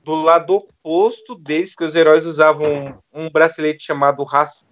do 0.04 0.16
lado 0.16 0.56
oposto 0.56 1.36
deles, 1.36 1.72
porque 1.72 1.86
os 1.86 1.96
heróis 1.96 2.26
usavam 2.26 3.00
um 3.12 3.30
bracelete 3.30 3.84
chamado 3.84 4.24
Raci, 4.24 4.66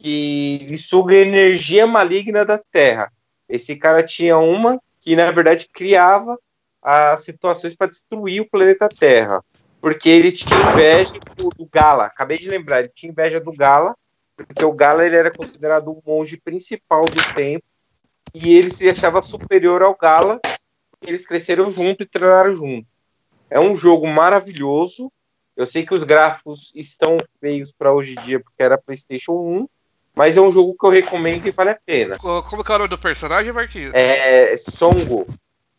que 0.00 0.76
suga 0.78 1.14
energia 1.14 1.86
maligna 1.86 2.42
da 2.42 2.56
Terra. 2.56 3.12
Esse 3.46 3.76
cara 3.76 4.02
tinha 4.02 4.38
uma 4.38 4.80
que, 4.98 5.14
na 5.14 5.30
verdade, 5.30 5.68
criava 5.70 6.38
as 6.82 7.20
situações 7.20 7.76
para 7.76 7.88
destruir 7.88 8.40
o 8.40 8.48
planeta 8.48 8.88
Terra. 8.88 9.44
Porque 9.78 10.08
ele 10.08 10.32
tinha 10.32 10.58
inveja 10.72 11.12
do, 11.36 11.50
do 11.50 11.66
Gala. 11.70 12.06
Acabei 12.06 12.38
de 12.38 12.48
lembrar, 12.48 12.80
ele 12.80 12.88
tinha 12.88 13.12
inveja 13.12 13.40
do 13.40 13.52
Gala, 13.52 13.94
porque 14.34 14.64
o 14.64 14.72
Gala 14.72 15.04
ele 15.04 15.16
era 15.16 15.30
considerado 15.30 15.88
o 15.88 16.02
monge 16.06 16.38
principal 16.38 17.04
do 17.04 17.34
templo, 17.34 17.68
e 18.34 18.56
ele 18.56 18.70
se 18.70 18.88
achava 18.88 19.20
superior 19.20 19.82
ao 19.82 19.96
Gala, 19.96 20.40
eles 21.02 21.26
cresceram 21.26 21.70
junto 21.70 22.02
e 22.02 22.06
treinaram 22.06 22.54
junto. 22.54 22.86
É 23.50 23.60
um 23.60 23.76
jogo 23.76 24.06
maravilhoso. 24.06 25.12
Eu 25.56 25.66
sei 25.66 25.84
que 25.84 25.92
os 25.92 26.04
gráficos 26.04 26.72
estão 26.74 27.18
feios 27.38 27.72
para 27.72 27.92
hoje 27.92 28.14
em 28.18 28.22
dia, 28.22 28.40
porque 28.40 28.62
era 28.62 28.78
PlayStation 28.78 29.32
1, 29.32 29.68
mas 30.20 30.36
é 30.36 30.40
um 30.42 30.50
jogo 30.50 30.76
que 30.78 30.84
eu 30.86 30.90
recomendo 30.90 31.46
e 31.46 31.50
vale 31.50 31.70
a 31.70 31.78
pena. 31.86 32.18
Co- 32.18 32.42
Como 32.42 32.62
que 32.62 32.70
é 32.70 32.74
o 32.74 32.78
nome 32.78 32.90
do 32.90 32.98
personagem, 32.98 33.54
Marquinhos? 33.54 33.92
É 33.94 34.54
Songo. 34.58 35.26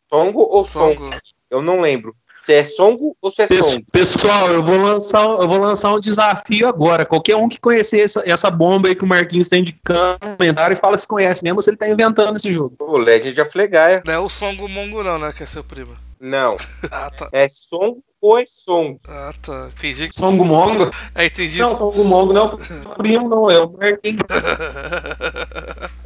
Songo 0.10 0.40
ou 0.42 0.64
Songo? 0.64 1.04
Songo. 1.06 1.16
Eu 1.48 1.62
não 1.62 1.80
lembro. 1.80 2.16
Se 2.40 2.54
é 2.56 2.64
Songo 2.64 3.16
ou 3.22 3.30
se 3.30 3.44
é 3.44 3.48
Songo. 3.62 3.86
Pessoal, 3.92 4.48
eu 4.52 4.64
vou 4.64 4.78
lançar, 4.82 5.22
eu 5.24 5.48
vou 5.48 5.60
lançar 5.60 5.94
um 5.94 6.00
desafio 6.00 6.68
agora. 6.68 7.06
Qualquer 7.06 7.36
um 7.36 7.48
que 7.48 7.60
conhecer 7.60 8.00
essa, 8.00 8.24
essa 8.28 8.50
bomba 8.50 8.88
aí 8.88 8.96
que 8.96 9.04
o 9.04 9.08
Marquinhos 9.08 9.48
tem 9.48 9.64
de 9.64 9.80
comentário 9.86 10.74
e 10.74 10.80
fala 10.80 10.98
se 10.98 11.08
conhece 11.08 11.44
mesmo, 11.44 11.62
se 11.62 11.70
ele 11.70 11.78
tá 11.78 11.88
inventando 11.88 12.36
esse 12.38 12.52
jogo. 12.52 12.76
O 12.80 12.98
Legend 12.98 13.40
of 13.42 13.56
Legaia. 13.56 14.02
Não 14.08 14.14
é 14.14 14.18
o 14.20 14.28
Songo 14.28 14.68
Mongo, 14.68 15.04
não, 15.04 15.20
né? 15.20 15.32
Que 15.38 15.44
é 15.44 15.46
seu 15.46 15.64
primo. 15.64 15.96
Não. 16.20 16.58
Ah, 16.92 17.12
tá. 17.12 17.30
É 17.32 17.48
Songo 17.48 18.04
ou 18.22 18.38
é 18.38 18.46
Song. 18.46 19.00
Ah, 19.08 19.34
tá. 19.42 19.70
Entendi. 19.76 20.14
Songo 20.14 20.46
Mongo? 20.46 20.90
É, 21.16 21.26
entendi. 21.26 21.60
Não, 21.60 21.76
Songo 21.76 22.04
Mongo 22.04 22.34
não. 22.34 22.58
Primo 22.96 23.28
não, 23.28 23.50
é 23.50 23.60
o 23.60 23.70
Marquinhos. 23.72 24.22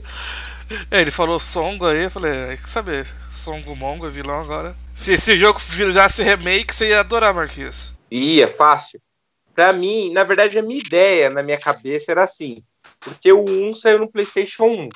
É, 0.90 1.00
ele 1.00 1.12
falou 1.12 1.40
Songo 1.40 1.86
aí, 1.86 2.06
eu 2.06 2.10
falei, 2.10 2.32
é, 2.32 2.58
que 2.58 2.68
saber, 2.68 3.06
Songo 3.32 3.76
Mongo 3.76 4.08
é 4.08 4.10
vilão 4.10 4.42
agora. 4.42 4.76
Se 4.96 5.14
esse 5.14 5.38
jogo 5.38 5.60
virasse 5.60 6.24
remake, 6.24 6.74
você 6.74 6.90
ia 6.90 7.02
adorar, 7.02 7.36
Marquinhos. 7.36 7.94
Ia, 8.10 8.48
fácil. 8.48 9.00
Pra 9.54 9.72
mim, 9.72 10.12
na 10.12 10.24
verdade, 10.24 10.58
a 10.58 10.64
minha 10.64 10.80
ideia 10.80 11.30
na 11.30 11.44
minha 11.44 11.60
cabeça 11.60 12.12
era 12.12 12.24
assim. 12.24 12.64
Porque 13.00 13.32
o 13.32 13.46
1 13.48 13.76
saiu 13.76 14.00
no 14.00 14.12
PlayStation 14.12 14.66
1. 14.66 14.90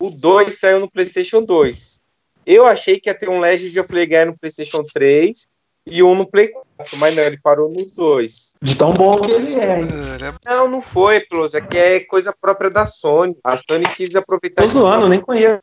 O 0.00 0.10
2 0.10 0.58
saiu 0.58 0.80
no 0.80 0.90
PlayStation 0.90 1.42
2. 1.42 2.00
Eu 2.44 2.66
achei 2.66 2.98
que 2.98 3.08
ia 3.08 3.14
ter 3.14 3.28
um 3.28 3.38
Legend 3.38 3.78
of 3.78 3.92
Legaia 3.92 4.26
no 4.26 4.36
PlayStation 4.36 4.82
3 4.92 5.46
e 5.86 6.02
um 6.02 6.14
no 6.14 6.26
Play 6.26 6.48
4, 6.48 6.98
mas 6.98 7.14
não, 7.14 7.22
ele 7.22 7.38
parou 7.42 7.70
nos 7.70 7.94
dois. 7.94 8.54
De 8.62 8.74
tão 8.74 8.92
bom 8.92 9.16
que 9.16 9.30
ele 9.30 9.54
é. 9.54 9.80
hein? 9.80 9.88
É? 10.20 10.50
Não, 10.50 10.68
não 10.68 10.80
foi, 10.80 11.20
Plus. 11.20 11.54
Aqui 11.54 11.76
é 11.76 12.00
coisa 12.00 12.32
própria 12.32 12.70
da 12.70 12.86
Sony. 12.86 13.36
A 13.44 13.56
Sony 13.56 13.84
quis 13.94 14.16
aproveitar 14.16 14.62
Tô 14.62 14.68
zoando, 14.68 15.08
nem 15.08 15.20
conheço. 15.20 15.62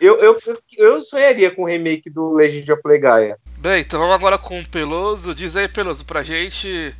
Eu, 0.00 0.16
eu, 0.18 0.34
eu 0.76 1.00
sonharia 1.00 1.54
com 1.54 1.62
o 1.62 1.66
remake 1.66 2.08
do 2.08 2.32
Legend 2.32 2.72
of 2.72 2.82
Legaia. 2.86 3.36
Bem, 3.58 3.80
então 3.80 4.00
vamos 4.00 4.14
agora 4.14 4.38
com 4.38 4.60
o 4.60 4.68
Peloso. 4.68 5.34
Diz 5.34 5.56
aí, 5.56 5.68
Peloso, 5.68 6.04
pra 6.04 6.22
gente 6.22 6.94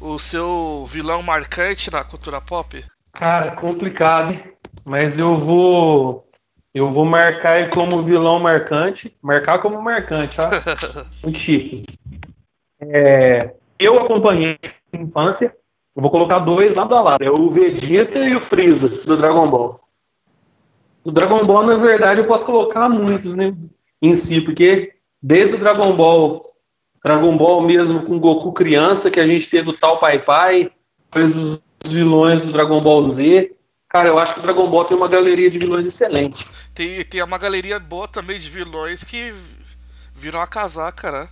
o 0.00 0.18
seu 0.18 0.84
vilão 0.88 1.22
marcante 1.22 1.90
na 1.90 2.02
cultura 2.02 2.40
pop. 2.40 2.84
Cara, 3.12 3.52
complicado, 3.52 4.32
hein? 4.32 4.42
Mas 4.86 5.18
eu 5.18 5.36
vou. 5.36 6.26
Eu 6.72 6.90
vou 6.90 7.04
marcar 7.04 7.60
ele 7.60 7.70
como 7.70 8.02
vilão 8.02 8.38
marcante. 8.38 9.16
Marcar 9.20 9.60
como 9.60 9.80
marcante, 9.82 10.38
ó. 10.40 10.48
Muito 11.24 11.38
chique. 11.38 11.84
É, 12.80 13.54
eu 13.78 13.98
acompanhei 13.98 14.58
na 14.92 15.00
infância. 15.00 15.56
Eu 15.96 16.02
vou 16.02 16.10
colocar 16.10 16.38
dois 16.38 16.76
lado 16.76 16.94
a 16.94 17.02
lado. 17.02 17.22
É 17.22 17.30
o 17.30 17.50
Vegeta 17.50 18.20
e 18.20 18.34
o 18.34 18.40
Freeza 18.40 18.88
do 18.88 19.16
Dragon 19.16 19.48
Ball. 19.48 19.80
O 21.02 21.10
Dragon 21.10 21.44
Ball, 21.44 21.66
na 21.66 21.76
verdade, 21.76 22.20
eu 22.20 22.26
posso 22.26 22.44
colocar 22.44 22.88
muitos 22.88 23.34
né, 23.34 23.54
em 24.00 24.14
si, 24.14 24.40
porque 24.40 24.92
desde 25.20 25.56
o 25.56 25.58
Dragon 25.58 25.92
Ball, 25.92 26.54
Dragon 27.02 27.36
Ball 27.36 27.62
mesmo 27.62 28.02
com 28.02 28.20
Goku 28.20 28.52
criança, 28.52 29.10
que 29.10 29.18
a 29.18 29.26
gente 29.26 29.48
teve 29.48 29.70
o 29.70 29.72
tal 29.72 29.98
Pai 29.98 30.18
Pai, 30.18 30.70
fez 31.12 31.34
os 31.34 31.62
vilões 31.86 32.44
do 32.44 32.52
Dragon 32.52 32.80
Ball 32.80 33.04
Z. 33.06 33.56
Cara, 33.90 34.08
eu 34.08 34.18
acho 34.20 34.34
que 34.34 34.38
o 34.38 34.42
Dragon 34.42 34.68
Ball 34.68 34.84
tem 34.84 34.96
uma 34.96 35.08
galeria 35.08 35.50
de 35.50 35.58
vilões 35.58 35.84
excelente. 35.84 36.46
Tem, 36.72 37.04
tem 37.04 37.22
uma 37.24 37.36
galeria 37.36 37.76
boa 37.80 38.06
também 38.06 38.38
de 38.38 38.48
vilões 38.48 39.02
que 39.02 39.34
viram 40.14 40.40
a 40.40 40.46
casaca, 40.46 41.10
né? 41.10 41.28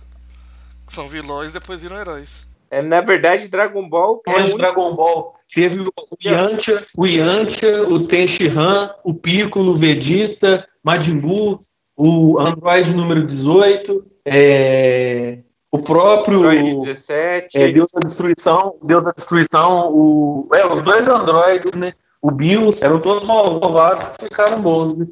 São 0.85 1.07
vilões 1.07 1.51
e 1.51 1.53
depois 1.53 1.81
viram 1.81 1.97
heróis. 1.97 2.45
É, 2.69 2.81
na 2.81 2.99
verdade, 2.99 3.47
Dragon 3.47 3.87
Ball 3.87 4.21
é 4.27 4.43
Dragon 4.57 4.93
Ball. 4.93 5.33
Teve 5.55 5.79
o 5.79 5.93
Yantia, 6.21 6.85
o 6.97 7.07
Yantia, 7.07 7.83
o 7.83 8.05
Tenshinhan, 8.05 8.93
o 9.05 9.13
Piccolo, 9.13 9.71
o 9.71 9.75
Vegeta, 9.75 10.67
Majin 10.83 11.17
Buu, 11.17 11.59
o 11.95 12.37
Android 12.39 12.93
número 12.93 13.25
18, 13.25 14.05
é, 14.25 15.39
o 15.71 15.79
próprio 15.79 16.39
Android 16.39 16.75
17. 16.75 17.57
é, 17.57 17.71
Deus 17.71 17.89
da 17.91 18.01
Destruição, 18.01 18.75
Deus 18.83 19.03
da 19.05 19.11
Destruição, 19.11 19.91
o, 19.93 20.49
é, 20.53 20.65
os 20.67 20.81
dois 20.81 21.07
androides, 21.07 21.73
né? 21.73 21.93
O 22.21 22.31
Bills, 22.31 22.83
eram 22.83 23.01
todos 23.01 23.27
malvados 23.27 24.17
que 24.17 24.25
ficaram 24.25 24.61
bons, 24.61 24.97
né? 24.97 25.07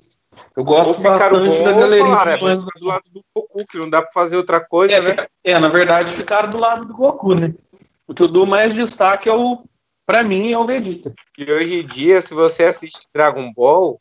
Eu 0.55 0.63
gosto 0.63 1.01
bastante 1.01 1.45
bons, 1.45 1.59
da 1.59 1.73
falaram, 1.73 2.37
de 2.37 2.45
é, 2.45 2.57
ficar 2.57 2.79
do 2.79 2.85
lado 2.85 3.03
do 3.11 3.23
Goku, 3.33 3.65
que 3.65 3.77
não 3.77 3.89
dá 3.89 4.01
pra 4.01 4.11
fazer 4.11 4.37
outra 4.37 4.59
coisa, 4.59 4.93
é, 4.93 5.01
né? 5.01 5.27
é, 5.43 5.59
na 5.59 5.67
verdade, 5.67 6.11
ficaram 6.11 6.49
do 6.49 6.59
lado 6.59 6.87
do 6.87 6.93
Goku, 6.93 7.33
né? 7.33 7.53
O 8.07 8.13
que 8.13 8.21
eu 8.21 8.27
dou 8.27 8.45
mais 8.45 8.73
destaque 8.73 9.29
é 9.29 9.33
o, 9.33 9.63
pra 10.05 10.23
mim, 10.23 10.51
é 10.51 10.57
o 10.57 10.63
Vegeta. 10.63 11.13
E 11.37 11.51
hoje 11.51 11.81
em 11.81 11.87
dia, 11.87 12.19
se 12.21 12.33
você 12.33 12.65
assiste 12.65 13.07
Dragon 13.13 13.51
Ball, 13.53 13.99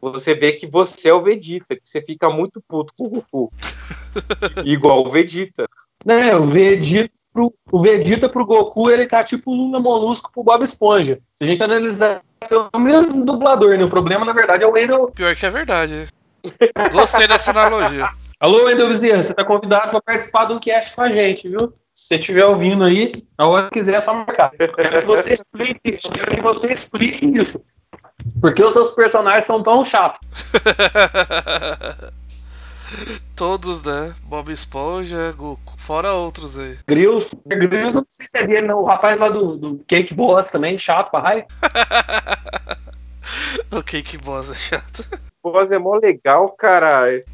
você 0.00 0.34
vê 0.34 0.52
que 0.52 0.66
você 0.66 1.08
é 1.08 1.14
o 1.14 1.22
Vegeta, 1.22 1.76
que 1.76 1.82
você 1.84 2.02
fica 2.02 2.28
muito 2.28 2.62
puto 2.68 2.92
com 2.96 3.06
o 3.06 3.10
Goku. 3.10 3.52
Igual 4.64 5.06
o 5.06 5.10
Vegeta. 5.10 5.66
Né, 6.04 6.36
o 6.36 6.44
Vegeta 6.44 7.12
pro, 7.32 7.52
o 7.70 7.80
Vegeta 7.80 8.28
pro 8.28 8.44
Goku, 8.44 8.90
ele 8.90 9.06
tá 9.06 9.22
tipo 9.24 9.54
Lula 9.54 9.80
Molusco 9.80 10.30
pro 10.32 10.42
Bob 10.42 10.62
Esponja. 10.62 11.18
Se 11.34 11.44
a 11.44 11.46
gente 11.46 11.62
analisar, 11.62 12.22
é 12.40 12.76
o 12.76 12.78
mesmo 12.78 13.24
dublador, 13.24 13.76
né? 13.76 13.84
O 13.84 13.90
problema, 13.90 14.24
na 14.24 14.32
verdade, 14.32 14.64
é 14.64 14.66
o 14.66 14.72
Wendel. 14.72 15.10
Pior 15.14 15.34
que 15.34 15.46
é 15.46 15.50
verdade. 15.50 16.08
Gostei 16.92 17.26
dessa 17.26 17.50
analogia. 17.50 18.10
Alô, 18.38 18.64
Wendel 18.64 18.88
Bezerra, 18.88 19.22
você 19.22 19.32
tá 19.32 19.44
convidado 19.44 19.90
pra 19.90 20.00
participar 20.00 20.46
do 20.46 20.58
cast 20.58 20.94
com 20.96 21.02
a 21.02 21.08
gente, 21.08 21.48
viu? 21.48 21.72
Se 21.94 22.08
você 22.08 22.14
estiver 22.16 22.44
ouvindo 22.44 22.82
aí, 22.82 23.12
a 23.38 23.46
hora 23.46 23.68
que 23.68 23.78
quiser 23.78 23.94
é 23.94 24.00
só 24.00 24.12
marcar. 24.12 24.50
Eu 24.58 24.72
quero 24.72 25.00
que 25.00 25.06
você 25.06 25.34
explique, 25.34 26.00
eu 26.02 26.10
quero 26.10 26.30
que 26.34 26.40
você 26.40 26.72
explique 26.72 27.24
isso. 27.38 27.62
Porque 28.40 28.62
os 28.62 28.72
seus 28.72 28.90
personagens 28.90 29.44
são 29.44 29.62
tão 29.62 29.84
chatos. 29.84 30.26
Todos, 33.34 33.82
né? 33.82 34.14
Bob 34.22 34.52
Esponja, 34.52 35.32
Goku. 35.32 35.74
Fora 35.78 36.12
outros 36.12 36.58
aí. 36.58 36.76
Grills, 36.86 37.30
Grills, 37.46 37.94
não 37.94 38.06
sei 38.08 38.26
se 38.28 38.38
é 38.38 38.46
dele, 38.46 38.66
não. 38.66 38.80
O 38.80 38.84
rapaz 38.84 39.18
lá 39.18 39.28
do, 39.28 39.56
do 39.56 39.78
Cake 39.86 40.14
Boss 40.14 40.50
também, 40.50 40.78
chato 40.78 41.10
pra 41.10 41.20
raio. 41.20 41.44
ok, 43.70 44.02
que 44.02 44.18
boss 44.18 44.50
é 44.50 44.54
chato. 44.54 45.04
Boss 45.42 45.72
é 45.72 45.78
mó 45.78 45.96
legal, 45.96 46.50
caralho. 46.50 47.24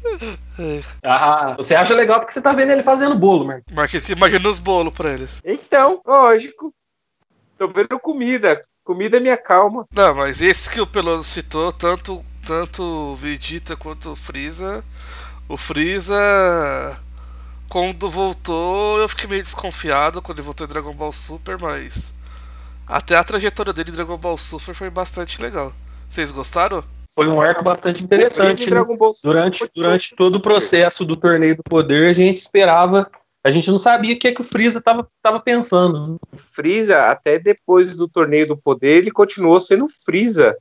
Ah, 1.03 1.53
você 1.55 1.75
acha 1.75 1.93
legal 1.93 2.19
porque 2.19 2.33
você 2.33 2.41
tá 2.41 2.53
vendo 2.53 2.71
ele 2.71 2.81
fazendo 2.81 3.15
bolo, 3.15 3.45
mano. 3.45 3.61
Marquinhos, 3.71 4.09
imagina 4.09 4.49
os 4.49 4.57
bolos 4.57 4.93
pra 4.93 5.13
ele. 5.13 5.29
Então, 5.45 6.01
lógico. 6.05 6.73
Tô 7.57 7.67
vendo 7.67 7.99
comida. 7.99 8.63
Comida 8.83 9.17
é 9.17 9.19
minha 9.19 9.37
calma. 9.37 9.85
Não, 9.93 10.15
mas 10.15 10.41
esse 10.41 10.71
que 10.71 10.81
o 10.81 10.87
Peloso 10.87 11.23
citou, 11.23 11.71
tanto, 11.71 12.25
tanto 12.45 12.81
o 12.81 13.15
Vegeta 13.15 13.75
quanto 13.75 14.11
o 14.11 14.15
Freeza. 14.15 14.83
O 15.49 15.57
Freeza. 15.57 16.15
Quando 17.67 18.07
voltou, 18.07 18.99
eu 18.99 19.09
fiquei 19.09 19.27
meio 19.27 19.41
desconfiado 19.41 20.21
quando 20.21 20.37
ele 20.37 20.45
voltou 20.45 20.65
em 20.65 20.69
Dragon 20.69 20.93
Ball 20.93 21.11
Super, 21.11 21.57
mas. 21.59 22.13
Até 22.87 23.15
a 23.15 23.23
trajetória 23.23 23.73
dele 23.73 23.89
em 23.89 23.93
Dragon 23.93 24.15
Ball 24.17 24.37
Super 24.37 24.75
foi 24.75 24.91
bastante 24.91 25.41
legal. 25.41 25.73
Vocês 26.07 26.31
gostaram? 26.31 26.83
Foi 27.15 27.27
um 27.27 27.41
arco 27.41 27.63
bastante 27.63 28.03
interessante. 28.03 28.65
né? 28.65 28.69
Dragon 28.69 28.95
Ball 28.95 29.15
Super 29.15 29.33
Durante, 29.33 29.69
durante 29.75 30.15
todo 30.15 30.35
o 30.35 30.41
processo 30.41 31.03
do 31.03 31.15
torneio 31.15 31.55
do 31.55 31.63
poder, 31.63 32.11
a 32.11 32.13
gente 32.13 32.37
esperava. 32.37 33.09
A 33.43 33.49
gente 33.49 33.71
não 33.71 33.79
sabia 33.79 34.13
o 34.13 34.19
que, 34.19 34.27
é 34.27 34.31
que 34.31 34.41
o 34.41 34.43
Freeza 34.43 34.79
tava, 34.79 35.09
tava 35.19 35.39
pensando. 35.39 36.13
né? 36.13 36.17
Freeza, 36.35 37.05
até 37.05 37.39
depois 37.39 37.97
do 37.97 38.07
torneio 38.07 38.47
do 38.47 38.57
poder, 38.57 38.97
ele 38.97 39.09
continuou 39.11 39.59
sendo 39.59 39.87
Freeza. 40.05 40.55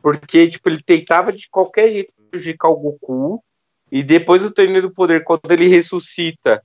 Porque, 0.00 0.46
tipo, 0.46 0.68
ele 0.68 0.80
tentava 0.80 1.32
de 1.32 1.48
qualquer 1.50 1.90
jeito 1.90 2.14
prejudicar 2.30 2.68
o 2.68 2.76
Goku. 2.76 3.42
E 3.90 4.02
depois 4.02 4.42
do 4.42 4.50
torneio 4.50 4.82
do 4.82 4.90
poder, 4.90 5.24
quando 5.24 5.50
ele 5.50 5.66
ressuscita, 5.66 6.62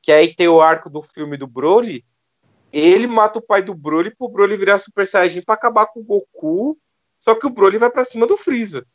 que 0.00 0.10
aí 0.10 0.34
tem 0.34 0.48
o 0.48 0.60
arco 0.60 0.88
do 0.88 1.02
filme 1.02 1.36
do 1.36 1.46
Broly, 1.46 2.04
ele 2.72 3.06
mata 3.06 3.38
o 3.38 3.42
pai 3.42 3.62
do 3.62 3.74
Broly 3.74 4.14
pro 4.16 4.28
Broly 4.28 4.56
virar 4.56 4.78
Super 4.78 5.06
Saiyajin 5.06 5.42
pra 5.42 5.54
acabar 5.54 5.86
com 5.86 6.00
o 6.00 6.04
Goku. 6.04 6.78
Só 7.20 7.34
que 7.34 7.46
o 7.46 7.50
Broly 7.50 7.78
vai 7.78 7.90
pra 7.90 8.04
cima 8.04 8.26
do 8.26 8.36
Freeza. 8.36 8.86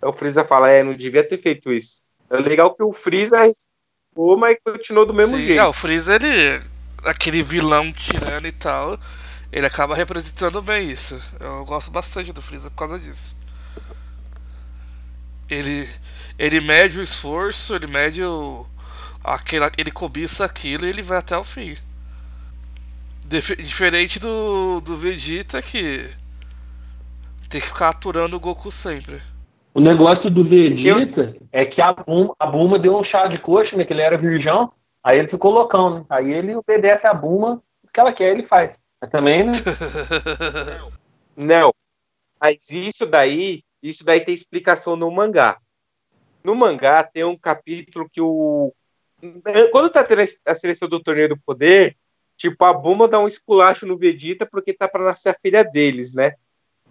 Aí 0.00 0.08
o 0.08 0.12
Freeza 0.12 0.44
fala, 0.44 0.70
é, 0.70 0.82
não 0.82 0.94
devia 0.94 1.26
ter 1.26 1.36
feito 1.36 1.72
isso. 1.72 2.02
É 2.30 2.36
legal 2.38 2.74
que 2.74 2.82
o 2.82 2.92
Freeza 2.92 3.40
ressuscitou, 3.40 4.38
mas 4.38 4.56
continuou 4.64 5.04
do 5.04 5.12
mesmo 5.12 5.36
Sim, 5.36 5.42
jeito. 5.42 5.60
é, 5.60 5.66
o 5.66 5.72
Freeza, 5.72 6.14
ele. 6.14 6.62
Aquele 7.04 7.42
vilão 7.42 7.92
tirano 7.92 8.46
e 8.46 8.52
tal. 8.52 8.98
Ele 9.52 9.66
acaba 9.66 9.94
representando 9.94 10.62
bem 10.62 10.90
isso. 10.90 11.20
Eu 11.40 11.64
gosto 11.64 11.90
bastante 11.90 12.32
do 12.32 12.40
Freeza 12.40 12.70
por 12.70 12.76
causa 12.76 12.98
disso. 12.98 13.36
Ele. 15.52 15.88
Ele 16.38 16.60
mede 16.60 16.98
o 16.98 17.02
esforço, 17.02 17.74
ele 17.74 17.86
mede 17.86 18.22
o. 18.24 18.66
Aquela, 19.22 19.70
ele 19.78 19.90
cobiça 19.90 20.44
aquilo 20.44 20.84
e 20.84 20.88
ele 20.88 21.02
vai 21.02 21.18
até 21.18 21.36
o 21.36 21.44
fim. 21.44 21.76
Dif- 23.24 23.56
diferente 23.56 24.18
do, 24.18 24.80
do 24.80 24.96
Vegeta 24.96 25.60
que. 25.62 26.08
Tem 27.48 27.60
que 27.60 27.66
ficar 27.66 27.90
aturando 27.90 28.36
o 28.36 28.40
Goku 28.40 28.72
sempre. 28.72 29.20
O 29.74 29.80
negócio 29.80 30.30
do 30.30 30.42
Vegeta 30.42 31.36
é 31.50 31.64
que 31.64 31.80
a 31.80 31.92
Buma, 31.92 32.34
a 32.38 32.46
Buma 32.46 32.78
deu 32.78 32.96
um 32.96 33.04
chá 33.04 33.26
de 33.26 33.38
coxa, 33.38 33.76
né? 33.76 33.84
Que 33.84 33.92
ele 33.92 34.02
era 34.02 34.18
virgão. 34.18 34.72
Aí 35.04 35.18
ele 35.18 35.28
ficou 35.28 35.50
loucão, 35.50 35.98
né? 35.98 36.04
Aí 36.08 36.32
ele 36.32 36.54
obedece 36.54 37.06
a 37.06 37.14
Buma, 37.14 37.62
o 37.82 37.88
que 37.92 38.00
ela 38.00 38.12
quer, 38.12 38.30
ele 38.30 38.42
faz. 38.42 38.82
Mas 39.00 39.10
também, 39.10 39.44
né? 39.44 39.52
Não. 41.36 41.74
Mas 42.40 42.70
isso 42.70 43.06
daí, 43.06 43.62
isso 43.82 44.04
daí 44.04 44.20
tem 44.20 44.34
explicação 44.34 44.96
no 44.96 45.10
mangá. 45.10 45.58
No 46.44 46.54
mangá 46.54 47.02
tem 47.02 47.24
um 47.24 47.36
capítulo 47.36 48.08
que 48.10 48.20
o 48.20 48.72
quando 49.70 49.88
tá 49.88 50.02
tendo 50.02 50.22
a 50.44 50.54
seleção 50.54 50.88
do 50.88 51.00
torneio 51.00 51.28
do 51.28 51.38
poder, 51.38 51.96
tipo 52.36 52.64
a 52.64 52.74
Buma 52.74 53.06
dá 53.06 53.20
um 53.20 53.28
esculacho 53.28 53.86
no 53.86 53.96
Vegeta 53.96 54.44
porque 54.44 54.72
tá 54.72 54.88
para 54.88 55.04
nascer 55.04 55.28
a 55.28 55.38
filha 55.40 55.62
deles, 55.62 56.12
né? 56.12 56.34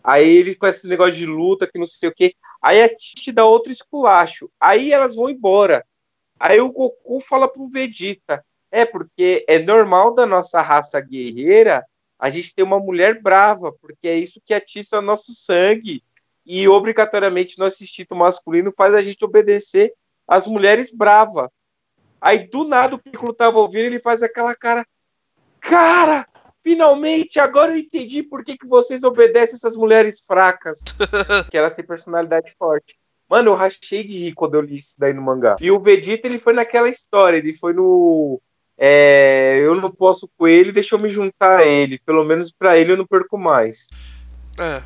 Aí 0.03 0.27
ele 0.27 0.55
com 0.55 0.65
esse 0.65 0.87
negócio 0.87 1.15
de 1.15 1.25
luta 1.25 1.67
que 1.67 1.77
não 1.77 1.85
sei 1.85 2.09
o 2.09 2.13
quê. 2.13 2.33
Aí 2.61 2.81
a 2.81 2.89
Tite 2.89 3.31
dá 3.31 3.45
outro 3.45 3.71
esculacho. 3.71 4.49
Aí 4.59 4.91
elas 4.91 5.15
vão 5.15 5.29
embora. 5.29 5.85
Aí 6.39 6.59
o 6.59 6.71
Goku 6.71 7.19
fala 7.19 7.47
pro 7.47 7.69
Vegeta: 7.69 8.43
É, 8.71 8.85
porque 8.85 9.45
é 9.47 9.59
normal 9.59 10.13
da 10.15 10.25
nossa 10.25 10.61
raça 10.61 10.99
guerreira 10.99 11.85
a 12.17 12.29
gente 12.29 12.53
ter 12.53 12.63
uma 12.63 12.79
mulher 12.79 13.19
brava, 13.21 13.73
porque 13.81 14.07
é 14.07 14.15
isso 14.15 14.41
que 14.45 14.53
atiça 14.53 15.01
nosso 15.01 15.33
sangue. 15.33 16.03
E 16.45 16.67
obrigatoriamente 16.67 17.59
nosso 17.59 17.83
instinto 17.83 18.15
masculino 18.15 18.73
faz 18.75 18.93
a 18.93 19.01
gente 19.01 19.23
obedecer 19.23 19.93
às 20.27 20.47
mulheres 20.47 20.93
bravas. 20.93 21.49
Aí 22.19 22.47
do 22.47 22.63
nada 22.63 22.95
o 22.95 22.99
Piccolo 22.99 23.33
tava 23.33 23.59
ouvindo, 23.59 23.85
ele 23.85 23.99
faz 23.99 24.21
aquela 24.21 24.55
cara. 24.55 24.85
Cara, 25.59 26.27
finalmente, 26.63 27.39
agora 27.39 27.71
eu 27.71 27.77
entendi 27.77 28.23
por 28.23 28.43
que, 28.43 28.57
que 28.57 28.67
vocês 28.67 29.03
obedecem 29.03 29.55
essas 29.55 29.75
mulheres 29.75 30.21
fracas. 30.25 30.81
que 31.49 31.57
elas 31.57 31.75
têm 31.75 31.85
personalidade 31.85 32.53
forte. 32.57 32.99
Mano, 33.29 33.51
eu 33.51 33.55
rachei 33.55 34.03
de 34.03 34.17
rir 34.17 34.33
quando 34.33 34.55
eu 34.55 34.61
li 34.61 34.77
isso 34.77 34.95
daí 34.99 35.13
no 35.13 35.21
mangá. 35.21 35.55
E 35.61 35.71
o 35.71 35.79
Vegeta, 35.79 36.27
ele 36.27 36.37
foi 36.37 36.53
naquela 36.53 36.89
história, 36.89 37.37
ele 37.37 37.53
foi 37.53 37.73
no. 37.73 38.41
É, 38.77 39.59
eu 39.61 39.73
não 39.75 39.89
posso 39.89 40.29
com 40.37 40.47
ele, 40.47 40.71
deixa 40.71 40.95
eu 40.95 40.99
me 40.99 41.07
juntar 41.07 41.59
a 41.59 41.65
ele. 41.65 41.97
Pelo 41.99 42.25
menos 42.25 42.51
pra 42.51 42.77
ele 42.77 42.91
eu 42.91 42.97
não 42.97 43.07
perco 43.07 43.37
mais. 43.37 43.87
É. 44.59 44.81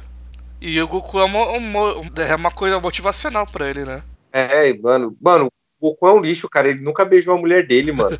E 0.61 0.81
o 0.81 0.87
Goku 0.87 1.19
é 1.19 1.25
uma, 1.25 1.49
uma, 1.49 1.79
é 2.17 2.35
uma 2.35 2.51
coisa 2.51 2.79
motivacional 2.79 3.45
pra 3.45 3.69
ele, 3.69 3.85
né? 3.85 4.03
É, 4.31 4.73
mano. 4.73 5.15
Mano, 5.21 5.47
o 5.79 5.89
Goku 5.89 6.07
é 6.07 6.13
um 6.13 6.19
lixo, 6.19 6.49
cara. 6.49 6.69
Ele 6.69 6.81
nunca 6.81 7.05
beijou 7.05 7.35
a 7.35 7.37
mulher 7.37 7.65
dele, 7.67 7.91
mano. 7.91 8.17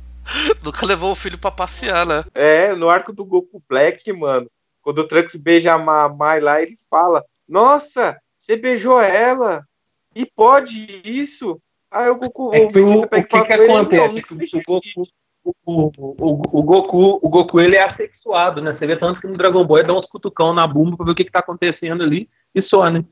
nunca 0.64 0.86
levou 0.86 1.10
o 1.12 1.16
filho 1.16 1.38
pra 1.38 1.50
passear, 1.50 2.06
né? 2.06 2.24
É, 2.34 2.74
no 2.74 2.88
arco 2.88 3.12
do 3.12 3.24
Goku 3.24 3.62
Black, 3.68 4.12
mano. 4.12 4.48
Quando 4.82 4.98
o 4.98 5.08
Trunks 5.08 5.36
beija 5.36 5.74
a 5.74 6.08
Mai 6.08 6.40
lá, 6.40 6.60
ele 6.60 6.74
fala: 6.90 7.24
Nossa, 7.48 8.18
você 8.38 8.56
beijou 8.56 9.00
ela? 9.00 9.64
E 10.14 10.26
pode 10.26 11.02
isso? 11.04 11.60
Aí 11.90 12.08
o 12.08 12.16
Goku. 12.16 12.54
É 12.54 12.66
que 12.66 12.78
o, 12.78 13.00
o 13.00 13.08
que, 13.08 13.22
que 13.22 13.36
acontece? 13.36 14.18
Ele, 14.30 14.46
o, 14.54 14.62
Goku, 14.66 15.02
o, 15.44 15.52
o, 15.66 16.58
o, 16.58 16.62
Goku, 16.62 17.20
o 17.22 17.28
Goku 17.28 17.60
ele 17.60 17.76
é 17.76 17.82
assexuado, 17.82 18.62
né? 18.62 18.72
Você 18.72 18.86
vê 18.86 18.96
tanto 18.96 19.20
que 19.20 19.26
no 19.26 19.34
Dragon 19.34 19.64
Ball 19.64 19.78
ele 19.78 19.88
dá 19.88 19.94
uns 19.94 20.06
cutucão 20.06 20.54
na 20.54 20.66
bumba 20.66 20.96
pra 20.96 21.04
ver 21.06 21.12
o 21.12 21.14
que, 21.14 21.24
que 21.24 21.30
tá 21.30 21.40
acontecendo 21.40 22.02
ali 22.02 22.28
e 22.54 22.62
só, 22.62 22.88
né? 22.90 23.04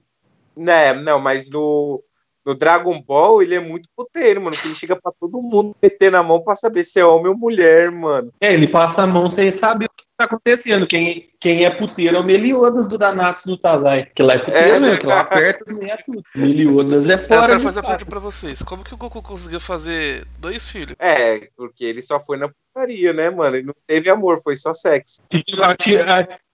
Né, 0.56 0.94
não, 0.94 1.18
mas 1.18 1.50
no, 1.50 2.02
no 2.44 2.54
Dragon 2.54 3.00
Ball 3.00 3.42
ele 3.42 3.54
é 3.54 3.60
muito 3.60 3.88
puteiro, 3.96 4.42
mano. 4.42 4.56
Que 4.56 4.68
ele 4.68 4.74
chega 4.74 4.96
pra 4.96 5.12
todo 5.18 5.40
mundo 5.40 5.76
meter 5.82 6.10
na 6.10 6.22
mão 6.22 6.40
pra 6.42 6.54
saber 6.54 6.84
se 6.84 7.00
é 7.00 7.04
homem 7.04 7.28
ou 7.28 7.36
mulher, 7.36 7.90
mano. 7.90 8.32
É, 8.40 8.52
ele 8.52 8.66
passa 8.66 9.02
a 9.02 9.06
mão 9.06 9.28
sem 9.28 9.50
saber 9.50 9.86
o 9.86 9.88
que 9.88 10.04
tá 10.16 10.24
acontecendo. 10.24 10.86
Quem, 10.86 11.30
quem 11.40 11.64
é 11.64 11.70
puteiro 11.70 12.16
é 12.16 12.20
o 12.20 12.24
Meliodas 12.24 12.88
do 12.88 12.98
Danatsu 12.98 13.48
do 13.48 13.56
Tazai. 13.56 14.08
Que 14.14 14.22
lá 14.22 14.34
é 14.34 14.38
puteiro, 14.38 14.74
é, 14.74 14.80
né? 14.80 14.96
Que 14.96 15.06
lá 15.06 15.20
aperta 15.22 15.64
as 15.66 15.78
é 15.78 15.96
tudo. 16.04 16.22
Meliodas 16.34 17.08
é 17.08 17.18
fora. 17.18 17.34
Eu 17.34 17.46
quero 17.46 17.60
fazer 17.60 17.80
a 17.80 17.82
pergunta 17.82 18.06
pra 18.06 18.20
vocês. 18.20 18.62
Como 18.62 18.84
que 18.84 18.94
o 18.94 18.96
Goku 18.96 19.22
conseguiu 19.22 19.60
fazer 19.60 20.26
dois 20.38 20.70
filhos? 20.70 20.96
É, 20.98 21.48
porque 21.56 21.84
ele 21.84 22.02
só 22.02 22.18
foi 22.18 22.36
na 22.36 22.48
putaria, 22.48 23.12
né, 23.12 23.30
mano? 23.30 23.56
Ele 23.56 23.66
não 23.66 23.74
teve 23.86 24.10
amor, 24.10 24.40
foi 24.42 24.56
só 24.56 24.72
sexo. 24.72 25.22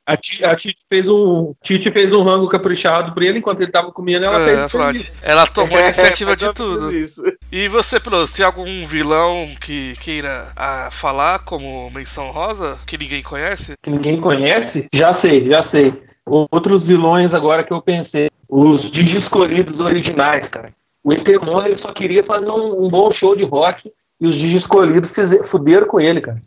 A 0.09 0.16
Titi 0.57 0.79
fez 0.88 1.07
um 1.07 1.55
Titi 1.62 1.92
fez 1.92 2.11
um 2.14 2.23
rango 2.23 2.49
caprichado 2.49 3.12
pra 3.12 3.27
ele 3.27 3.40
enquanto 3.40 3.61
ele 3.61 3.71
tava 3.71 3.92
comendo, 3.92 4.25
ela 4.25 4.40
é, 4.40 4.66
fez 4.66 5.14
Ela 5.21 5.47
tomou 5.47 5.77
a 5.77 5.83
iniciativa 5.92 6.35
de 6.35 6.51
tudo. 6.55 6.90
Isso. 6.90 7.23
E 7.53 7.68
você, 7.68 8.01
Peloso, 8.01 8.35
tem 8.35 8.47
algum 8.47 8.87
vilão 8.87 9.51
que 9.61 9.94
queira 9.97 10.51
ah, 10.57 10.88
falar 10.90 11.40
como 11.40 11.90
menção 11.90 12.31
rosa 12.31 12.79
que 12.87 12.97
ninguém 12.97 13.23
conhece? 13.23 13.75
Que 13.83 13.90
ninguém 13.90 14.18
conhece? 14.18 14.88
Já 14.94 15.12
sei, 15.12 15.44
já 15.44 15.62
sei. 15.62 15.92
Outros 16.25 16.87
vilões 16.87 17.35
agora 17.35 17.62
que 17.62 17.73
eu 17.75 17.83
pensei, 17.83 18.31
os 18.49 18.90
Digiscolhidos 18.90 19.79
originais, 19.79 20.49
cara. 20.49 20.73
O 21.05 21.12
Etemon 21.12 21.62
ele 21.66 21.77
só 21.77 21.92
queria 21.92 22.25
fazer 22.25 22.51
um, 22.51 22.87
um 22.87 22.88
bom 22.88 23.11
show 23.11 23.37
de 23.37 23.44
rock 23.44 23.92
e 24.18 24.27
os 24.27 24.35
Digiscolhidos 24.37 25.12
fuderam 25.44 25.87
com 25.87 26.01
ele, 26.01 26.23
cara. 26.23 26.38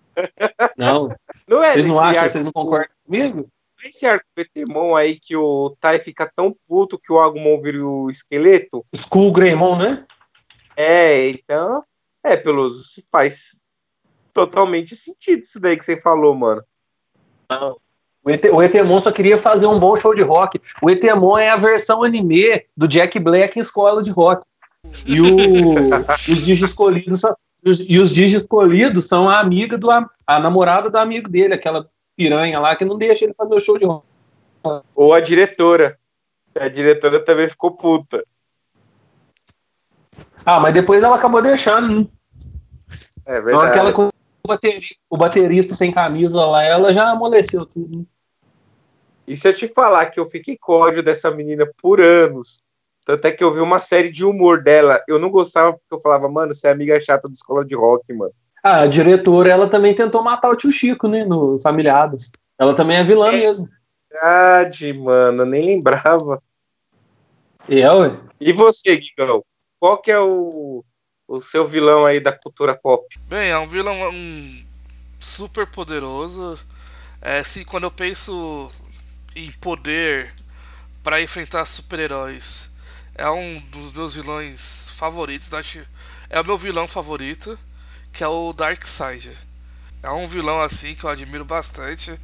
Não. 0.77 1.15
Não 1.47 1.63
é 1.63 1.73
Vocês 1.73 1.85
não 1.85 1.99
acham, 1.99 2.21
arco, 2.23 2.31
vocês 2.31 2.43
não 2.43 2.51
concordam 2.51 2.89
comigo? 3.05 3.49
Esse 3.83 4.05
arco 4.05 4.25
Petemon 4.35 4.95
aí 4.95 5.19
que 5.19 5.35
o 5.35 5.75
Tai 5.79 5.99
fica 5.99 6.29
tão 6.35 6.55
puto 6.67 6.99
que 6.99 7.11
o 7.11 7.19
Agumon 7.19 7.61
vira 7.61 7.85
o 7.85 8.09
esqueleto. 8.09 8.85
Skull 8.93 9.31
Greymon, 9.31 9.77
né? 9.77 10.05
É, 10.75 11.29
então. 11.29 11.83
É, 12.23 12.35
pelos. 12.35 13.01
Faz 13.11 13.61
totalmente 14.33 14.95
sentido 14.95 15.41
isso 15.41 15.59
daí 15.59 15.77
que 15.77 15.85
você 15.85 15.99
falou, 15.99 16.35
mano. 16.35 16.63
Não. 17.49 17.77
O, 18.23 18.29
ET, 18.29 18.45
o 18.45 18.61
Etemon 18.61 18.99
só 18.99 19.11
queria 19.11 19.37
fazer 19.37 19.65
um 19.65 19.79
bom 19.79 19.95
show 19.95 20.13
de 20.13 20.21
rock. 20.21 20.59
O 20.81 20.89
Etemon 20.89 21.37
é 21.37 21.49
a 21.49 21.55
versão 21.55 22.03
anime 22.03 22.65
do 22.75 22.87
Jack 22.87 23.17
Black 23.19 23.57
em 23.57 23.61
escola 23.61 24.03
de 24.03 24.11
rock. 24.11 24.45
E 25.05 25.21
o, 25.21 25.25
os 26.29 26.45
Digis 26.45 26.69
escolhidos 26.69 27.21
e 27.63 27.99
os, 27.99 28.11
Digi 28.11 28.35
escolhidos 28.35 29.05
são 29.05 29.29
a 29.29 29.39
amiga 29.39 29.77
do 29.77 29.89
a 29.91 30.39
namorada 30.39 30.89
do 30.89 30.97
amigo 30.97 31.29
dele, 31.29 31.53
aquela 31.53 31.89
piranha 32.15 32.59
lá 32.59 32.75
que 32.75 32.85
não 32.85 32.97
deixa 32.97 33.25
ele 33.25 33.33
fazer 33.33 33.53
o 33.53 33.59
show 33.59 33.77
de 33.77 33.85
rock. 33.85 34.05
Ou 34.95 35.13
a 35.13 35.19
diretora. 35.19 35.97
A 36.55 36.67
diretora 36.67 37.23
também 37.23 37.47
ficou 37.47 37.71
puta. 37.71 38.23
Ah, 40.45 40.59
mas 40.59 40.73
depois 40.73 41.03
ela 41.03 41.15
acabou 41.15 41.41
deixando. 41.41 42.01
Né? 42.01 42.07
É 43.25 43.41
verdade. 43.41 43.67
Aquela 43.67 43.93
com 43.93 44.07
o 44.07 44.47
baterista, 44.47 44.95
o 45.09 45.17
baterista 45.17 45.75
sem 45.75 45.91
camisa 45.91 46.43
lá, 46.45 46.63
ela 46.63 46.91
já 46.91 47.09
amoleceu 47.09 47.65
tudo. 47.65 48.05
E 49.27 49.37
se 49.37 49.47
eu 49.47 49.53
te 49.53 49.67
falar 49.67 50.07
que 50.07 50.19
eu 50.19 50.25
fiquei 50.25 50.57
com 50.57 50.73
ódio 50.73 51.03
dessa 51.03 51.29
menina 51.29 51.69
por 51.77 52.01
anos, 52.01 52.63
tanto 53.09 53.25
é 53.25 53.31
que 53.31 53.43
eu 53.43 53.51
vi 53.51 53.59
uma 53.59 53.79
série 53.79 54.11
de 54.11 54.23
humor 54.23 54.61
dela. 54.61 55.03
Eu 55.07 55.17
não 55.17 55.31
gostava 55.31 55.73
porque 55.73 55.95
eu 55.95 55.99
falava, 55.99 56.29
mano, 56.29 56.53
você 56.53 56.67
é 56.67 56.71
amiga 56.71 56.99
chata 56.99 57.27
da 57.27 57.33
escola 57.33 57.65
de 57.65 57.73
rock, 57.73 58.13
mano. 58.13 58.31
Ah, 58.63 58.81
a 58.81 58.85
diretora, 58.85 59.49
ela 59.49 59.67
também 59.67 59.95
tentou 59.95 60.21
matar 60.21 60.51
o 60.51 60.55
tio 60.55 60.71
Chico, 60.71 61.07
né, 61.07 61.25
no 61.25 61.57
Familiadas. 61.57 62.31
Ela 62.59 62.75
também 62.75 62.97
é 62.97 63.03
vilã 63.03 63.29
é 63.29 63.31
mesmo. 63.31 63.67
Verdade, 64.11 64.93
mano, 64.93 65.41
eu 65.41 65.47
nem 65.47 65.61
lembrava. 65.61 66.39
E 67.67 67.81
é, 67.81 67.91
ué? 67.91 68.11
E 68.39 68.53
você, 68.53 68.97
Guigão? 68.97 69.43
Qual 69.79 69.99
que 69.99 70.11
é 70.11 70.19
o, 70.19 70.83
o 71.27 71.41
seu 71.41 71.65
vilão 71.65 72.05
aí 72.05 72.19
da 72.19 72.31
cultura 72.31 72.75
pop? 72.75 73.07
Bem, 73.27 73.49
é 73.49 73.57
um 73.57 73.67
vilão 73.67 73.95
um, 74.11 74.63
super 75.19 75.65
poderoso. 75.65 76.59
É, 77.19 77.39
assim, 77.39 77.63
quando 77.63 77.85
eu 77.85 77.91
penso 77.91 78.69
em 79.35 79.51
poder 79.53 80.31
para 81.01 81.21
enfrentar 81.23 81.65
super-heróis 81.65 82.68
é 83.19 83.29
um 83.29 83.59
dos 83.69 83.91
meus 83.91 84.15
vilões 84.15 84.89
favoritos. 84.95 85.49
É 86.29 86.39
o 86.39 86.45
meu 86.45 86.57
vilão 86.57 86.87
favorito, 86.87 87.59
que 88.13 88.23
é 88.23 88.27
o 88.27 88.53
Darkseid. 88.53 89.37
É 90.01 90.09
um 90.09 90.25
vilão 90.25 90.61
assim 90.61 90.95
que 90.95 91.03
eu 91.03 91.09
admiro 91.09 91.43
bastante. 91.43 92.17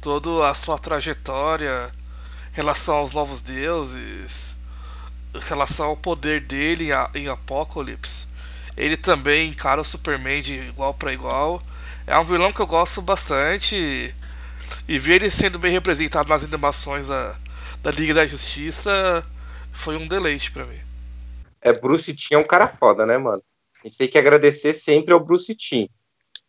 Toda 0.00 0.48
a 0.48 0.54
sua 0.54 0.78
trajetória, 0.78 1.92
relação 2.52 2.98
aos 2.98 3.12
novos 3.12 3.40
deuses, 3.40 4.56
relação 5.48 5.86
ao 5.88 5.96
poder 5.96 6.40
dele 6.42 6.90
em 7.12 7.28
Apocalipse. 7.28 8.28
Ele 8.76 8.96
também 8.96 9.48
encara 9.48 9.80
o 9.80 9.84
Superman 9.84 10.42
de 10.42 10.54
igual 10.54 10.94
para 10.94 11.12
igual. 11.12 11.60
É 12.06 12.16
um 12.16 12.24
vilão 12.24 12.52
que 12.52 12.60
eu 12.60 12.66
gosto 12.68 13.02
bastante. 13.02 14.14
E 14.86 14.98
ver 14.98 15.16
ele 15.16 15.30
sendo 15.30 15.58
bem 15.58 15.72
representado 15.72 16.28
nas 16.28 16.44
animações 16.44 17.08
da, 17.08 17.34
da 17.82 17.90
Liga 17.90 18.14
da 18.14 18.26
Justiça 18.26 19.26
foi 19.76 19.96
um 19.96 20.08
deleite 20.08 20.50
para 20.50 20.64
mim. 20.64 20.78
É, 21.60 21.72
Bruce 21.72 22.12
Timm 22.14 22.36
é 22.36 22.38
um 22.38 22.46
cara 22.46 22.66
foda, 22.66 23.04
né, 23.04 23.18
mano? 23.18 23.42
A 23.82 23.86
gente 23.86 23.98
tem 23.98 24.08
que 24.08 24.18
agradecer 24.18 24.72
sempre 24.72 25.12
ao 25.12 25.20
Bruce 25.20 25.54
Timm. 25.54 25.86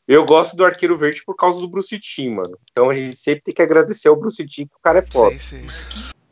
Eu 0.07 0.25
gosto 0.25 0.55
do 0.55 0.65
Arqueiro 0.65 0.97
Verde 0.97 1.21
por 1.25 1.35
causa 1.35 1.59
do 1.59 1.67
Bruce 1.67 1.99
Timm, 1.99 2.35
mano. 2.35 2.57
Então 2.71 2.89
a 2.89 2.93
gente 2.93 3.17
sempre 3.17 3.41
tem 3.41 3.53
que 3.53 3.61
agradecer 3.61 4.07
ao 4.07 4.15
Bruce 4.15 4.45
Timm, 4.45 4.67
que 4.67 4.75
o 4.75 4.81
cara 4.81 4.99
é 4.99 5.03
foda. 5.11 5.37
Sim, 5.37 5.39
sim. 5.39 5.67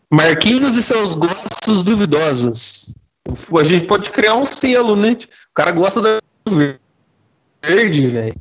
Marquinhos 0.09 0.75
e 0.75 0.81
seus 0.81 1.13
gostos 1.13 1.83
duvidosos. 1.83 2.95
A 3.27 3.63
gente 3.63 3.85
pode 3.85 4.09
criar 4.11 4.35
um 4.35 4.45
selo, 4.45 4.95
né? 4.95 5.11
O 5.11 5.53
cara 5.53 5.71
gosta 5.71 6.01
do 6.01 6.19
verde, 7.61 8.07
velho. 8.07 8.35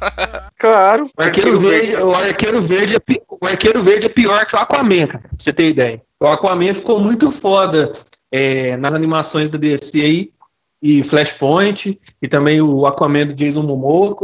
claro. 0.58 1.10
O 1.16 1.22
arqueiro, 1.22 1.60
verde, 1.60 1.96
o, 1.96 2.14
arqueiro 2.14 2.60
verde 2.60 2.96
é, 2.96 3.00
o 3.28 3.46
arqueiro 3.46 3.82
verde 3.82 4.06
é 4.06 4.08
pior 4.08 4.46
que 4.46 4.56
o 4.56 4.58
Aquaman, 4.58 5.06
cara, 5.06 5.28
pra 5.28 5.36
você 5.38 5.52
ter 5.52 5.68
ideia. 5.68 6.02
O 6.22 6.26
Aquaman 6.26 6.74
ficou 6.74 7.00
muito 7.00 7.30
foda 7.32 7.92
é, 8.30 8.76
nas 8.76 8.92
animações 8.92 9.48
da 9.48 9.56
DC 9.56 10.00
aí, 10.00 10.32
e 10.82 11.02
Flashpoint, 11.02 11.98
e 12.20 12.28
também 12.28 12.60
o 12.60 12.86
Aquaman 12.86 13.26
do 13.26 13.34
Jason 13.34 13.62
Momoa. 13.62 14.14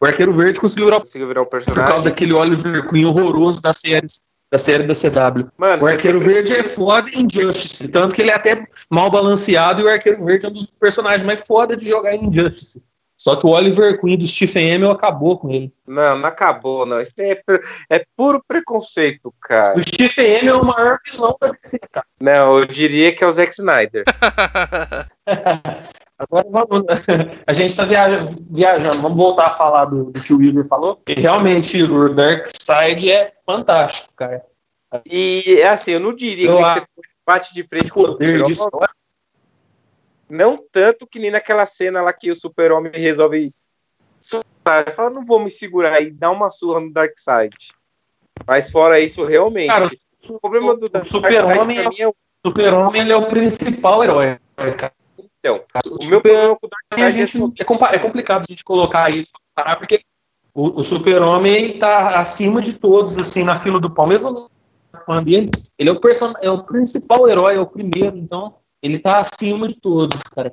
O 0.00 0.06
Arqueiro 0.06 0.34
Verde 0.34 0.60
conseguiu 0.60 0.86
virar, 0.86 1.00
conseguiu 1.00 1.28
virar 1.28 1.42
um 1.42 1.46
personagem. 1.46 1.84
Por 1.84 1.90
causa 1.90 2.04
daquele 2.04 2.32
Oliver 2.32 2.88
Queen 2.88 3.04
horroroso 3.04 3.60
da 3.60 3.74
série, 3.74 4.06
da 4.50 4.58
série 4.58 4.84
da 4.84 4.94
CW. 4.94 5.48
Mano, 5.58 5.84
o 5.84 5.86
Arqueiro 5.86 6.20
Verde 6.20 6.54
é 6.54 6.62
foda 6.62 7.08
em 7.10 7.26
Injustice, 7.26 7.86
tanto 7.88 8.14
que 8.14 8.22
ele 8.22 8.30
é 8.30 8.34
até 8.34 8.66
mal 8.88 9.10
balanceado, 9.10 9.82
e 9.82 9.84
o 9.84 9.88
Arqueiro 9.88 10.24
Verde 10.24 10.46
é 10.46 10.48
um 10.48 10.52
dos 10.52 10.70
personagens 10.70 11.22
mais 11.22 11.46
foda 11.46 11.76
de 11.76 11.86
jogar 11.86 12.14
em 12.14 12.26
Injustice. 12.26 12.82
Só 13.22 13.36
que 13.36 13.46
o 13.46 13.50
Oliver 13.50 14.00
Queen 14.00 14.18
do 14.18 14.26
Stephen 14.26 14.74
Amell 14.74 14.90
acabou 14.90 15.38
com 15.38 15.48
ele. 15.48 15.72
Não, 15.86 16.18
não 16.18 16.28
acabou, 16.28 16.84
não. 16.84 17.00
Isso 17.00 17.12
é, 17.20 17.40
é 17.88 18.04
puro 18.16 18.42
preconceito, 18.48 19.32
cara. 19.40 19.78
O 19.78 19.80
Stephen 19.80 20.40
Amell 20.40 20.56
é 20.56 20.60
o 20.60 20.64
maior 20.64 20.98
vilão 21.06 21.36
da 21.40 21.52
DC, 21.52 21.78
cara. 21.92 22.04
Não, 22.20 22.58
eu 22.58 22.66
diria 22.66 23.14
que 23.14 23.22
é 23.22 23.26
o 23.28 23.30
Zack 23.30 23.52
Snyder. 23.52 24.02
Agora 26.18 26.48
vamos. 26.50 26.84
A 27.46 27.52
gente 27.52 27.70
está 27.70 27.84
viajando, 27.84 29.00
vamos 29.00 29.16
voltar 29.16 29.46
a 29.46 29.54
falar 29.54 29.84
do, 29.84 30.06
do 30.06 30.20
que 30.20 30.34
o 30.34 30.42
Igor 30.42 30.66
falou. 30.66 31.00
E 31.06 31.14
realmente, 31.14 31.80
o 31.80 32.08
Dark 32.12 32.48
Side 32.60 33.08
é 33.08 33.32
fantástico, 33.46 34.12
cara. 34.16 34.44
E 35.08 35.60
é 35.60 35.68
assim, 35.68 35.92
eu 35.92 36.00
não 36.00 36.12
diria 36.12 36.50
eu 36.50 36.56
que 36.56 36.62
você 36.62 36.84
bate 37.24 37.54
de 37.54 37.62
frente 37.62 37.92
com 37.92 38.00
o 38.00 38.06
poder 38.08 38.42
de 38.42 38.52
história. 38.52 38.90
Não 40.32 40.58
tanto 40.72 41.06
que 41.06 41.18
nem 41.18 41.30
naquela 41.30 41.66
cena 41.66 42.00
lá 42.00 42.10
que 42.10 42.30
o 42.30 42.34
super-homem 42.34 42.90
resolve 42.94 43.52
fala, 44.96 45.10
não 45.10 45.26
vou 45.26 45.38
me 45.38 45.50
segurar 45.50 46.00
e 46.00 46.10
dar 46.10 46.30
uma 46.30 46.50
surra 46.50 46.80
no 46.80 46.90
Dark 46.90 47.12
Side. 47.18 47.74
Mas 48.46 48.70
fora 48.70 48.98
isso, 48.98 49.26
realmente. 49.26 49.66
Cara, 49.66 49.90
o 50.26 50.40
problema 50.40 50.74
do 50.74 50.88
Dark 50.88 51.06
Super-Homem 51.06 51.80
é, 52.00 52.08
o 52.08 52.14
Super-Homem 52.46 53.10
é 53.10 53.14
o 53.14 53.26
principal 53.26 54.02
herói, 54.02 54.38
cara. 54.56 54.94
Então, 55.38 55.64
o, 55.84 56.02
o 56.02 56.08
meu 56.08 56.22
problema 56.22 56.56
com 56.56 56.66
o 56.66 56.70
Dark 56.70 57.12
Side 57.12 57.20
é, 57.20 57.60
é, 57.60 57.96
é, 57.96 57.98
complicado 57.98 58.40
a 58.40 58.46
gente 58.48 58.64
colocar 58.64 59.14
isso, 59.14 59.32
porque 59.76 60.00
o, 60.54 60.80
o 60.80 60.82
Super-Homem 60.82 61.78
tá 61.78 62.18
acima 62.18 62.62
de 62.62 62.72
todos, 62.72 63.18
assim, 63.18 63.44
na 63.44 63.60
fila 63.60 63.78
do 63.78 63.90
pau. 63.90 64.06
Mesmo 64.06 64.50
fã 65.04 65.22
dele, 65.22 65.50
ele 65.78 65.90
é 65.90 65.92
o, 65.92 66.00
person... 66.00 66.32
é 66.40 66.50
o 66.50 66.64
principal 66.64 67.28
herói, 67.28 67.56
é 67.56 67.60
o 67.60 67.66
primeiro, 67.66 68.16
então 68.16 68.61
ele 68.82 68.98
tá 68.98 69.18
acima 69.18 69.68
de 69.68 69.76
todos, 69.76 70.20
cara. 70.22 70.52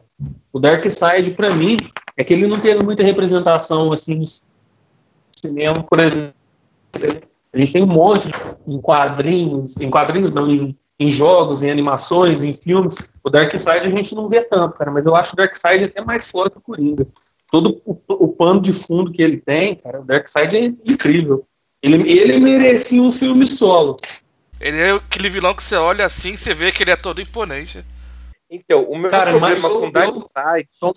O 0.53 0.59
Dark 0.59 0.85
Side, 0.85 1.31
pra 1.31 1.53
mim, 1.53 1.77
é 2.15 2.23
que 2.23 2.33
ele 2.33 2.47
não 2.47 2.59
teve 2.59 2.83
muita 2.83 3.01
representação, 3.01 3.91
assim, 3.91 4.15
no 4.15 4.25
cinema, 5.35 5.81
por 5.81 5.99
exemplo. 5.99 6.33
A 7.51 7.57
gente 7.57 7.73
tem 7.73 7.83
um 7.83 7.87
monte 7.87 8.29
em 8.67 8.79
quadrinhos, 8.79 9.77
em 9.77 9.89
quadrinhos 9.89 10.31
não, 10.31 10.49
em, 10.49 10.77
em 10.99 11.09
jogos, 11.09 11.63
em 11.63 11.71
animações, 11.71 12.43
em 12.43 12.53
filmes. 12.53 12.95
O 13.23 13.29
Dark 13.29 13.57
Side 13.57 13.87
a 13.87 13.89
gente 13.89 14.13
não 14.13 14.29
vê 14.29 14.41
tanto, 14.41 14.77
cara, 14.77 14.91
mas 14.91 15.07
eu 15.07 15.15
acho 15.15 15.33
o 15.33 15.35
Dark 15.35 15.55
Side 15.55 15.85
até 15.85 16.01
mais 16.01 16.29
forte 16.29 16.53
que 16.53 16.59
o 16.59 16.61
Coringa. 16.61 17.07
Todo 17.51 17.81
o, 17.83 17.97
o 18.07 18.27
pano 18.27 18.61
de 18.61 18.71
fundo 18.71 19.11
que 19.11 19.23
ele 19.23 19.37
tem, 19.37 19.75
cara, 19.75 20.01
o 20.01 20.05
Dark 20.05 20.27
Side 20.27 20.55
é 20.55 20.65
incrível. 20.65 21.47
Ele, 21.81 22.07
ele 22.11 22.37
merecia 22.39 23.01
um 23.01 23.11
filme 23.11 23.47
solo. 23.47 23.97
Ele 24.59 24.77
é 24.77 24.91
aquele 24.91 25.29
vilão 25.29 25.55
que 25.55 25.63
você 25.63 25.75
olha 25.75 26.05
assim, 26.05 26.35
você 26.35 26.53
vê 26.53 26.71
que 26.71 26.83
ele 26.83 26.91
é 26.91 26.95
todo 26.95 27.21
imponente. 27.21 27.83
Então, 28.49 28.83
o 28.83 28.97
meu 28.97 29.11
Cara, 29.11 29.31
problema 29.31 29.69
com 29.69 29.91
Darkseid... 29.91 30.69
São, 30.71 30.93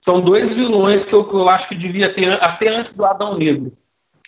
são 0.00 0.20
dois 0.20 0.52
vilões 0.52 1.04
que 1.04 1.12
eu, 1.12 1.28
eu, 1.30 1.48
acho 1.48 1.68
que 1.68 1.74
devia 1.74 2.12
ter 2.12 2.32
até 2.42 2.68
antes 2.68 2.92
do 2.92 3.04
Adão 3.04 3.38
Negro. 3.38 3.76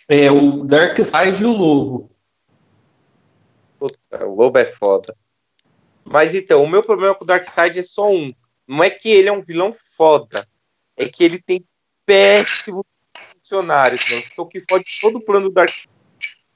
É 0.07 0.31
o 0.31 0.63
Darkseid 0.63 1.41
e 1.41 1.45
o 1.45 1.51
Lobo. 1.51 2.11
Puta, 3.77 4.25
o 4.25 4.35
Lobo 4.35 4.57
é 4.57 4.65
foda. 4.65 5.15
Mas 6.03 6.35
então, 6.35 6.63
o 6.63 6.69
meu 6.69 6.83
problema 6.83 7.15
com 7.15 7.23
o 7.23 7.27
Darkseid 7.27 7.79
é 7.79 7.81
só 7.81 8.09
um. 8.09 8.33
Não 8.67 8.83
é 8.83 8.89
que 8.89 9.09
ele 9.09 9.27
é 9.27 9.33
um 9.33 9.43
vilão 9.43 9.73
foda. 9.97 10.45
É 10.95 11.05
que 11.05 11.23
ele 11.23 11.41
tem 11.41 11.65
péssimos 12.05 12.85
funcionários, 13.33 14.09
mano. 14.09 14.23
Então, 14.31 14.45
o 14.45 14.47
que 14.47 14.61
fode 14.61 14.85
todo 15.01 15.17
o 15.17 15.21
plano 15.21 15.49
do 15.49 15.53
Darkseid 15.53 15.89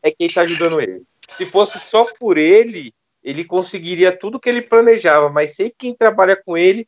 é 0.02 0.12
quem 0.12 0.30
tá 0.30 0.42
ajudando 0.42 0.80
ele 0.80 1.04
se 1.36 1.46
fosse 1.46 1.80
só 1.80 2.06
por 2.06 2.38
ele, 2.38 2.94
ele 3.24 3.44
conseguiria 3.44 4.16
tudo 4.16 4.40
que 4.40 4.50
ele 4.50 4.62
planejava, 4.62 5.30
mas 5.30 5.56
sempre 5.56 5.76
quem 5.78 5.94
trabalha 5.94 6.36
com 6.36 6.58
ele, 6.58 6.88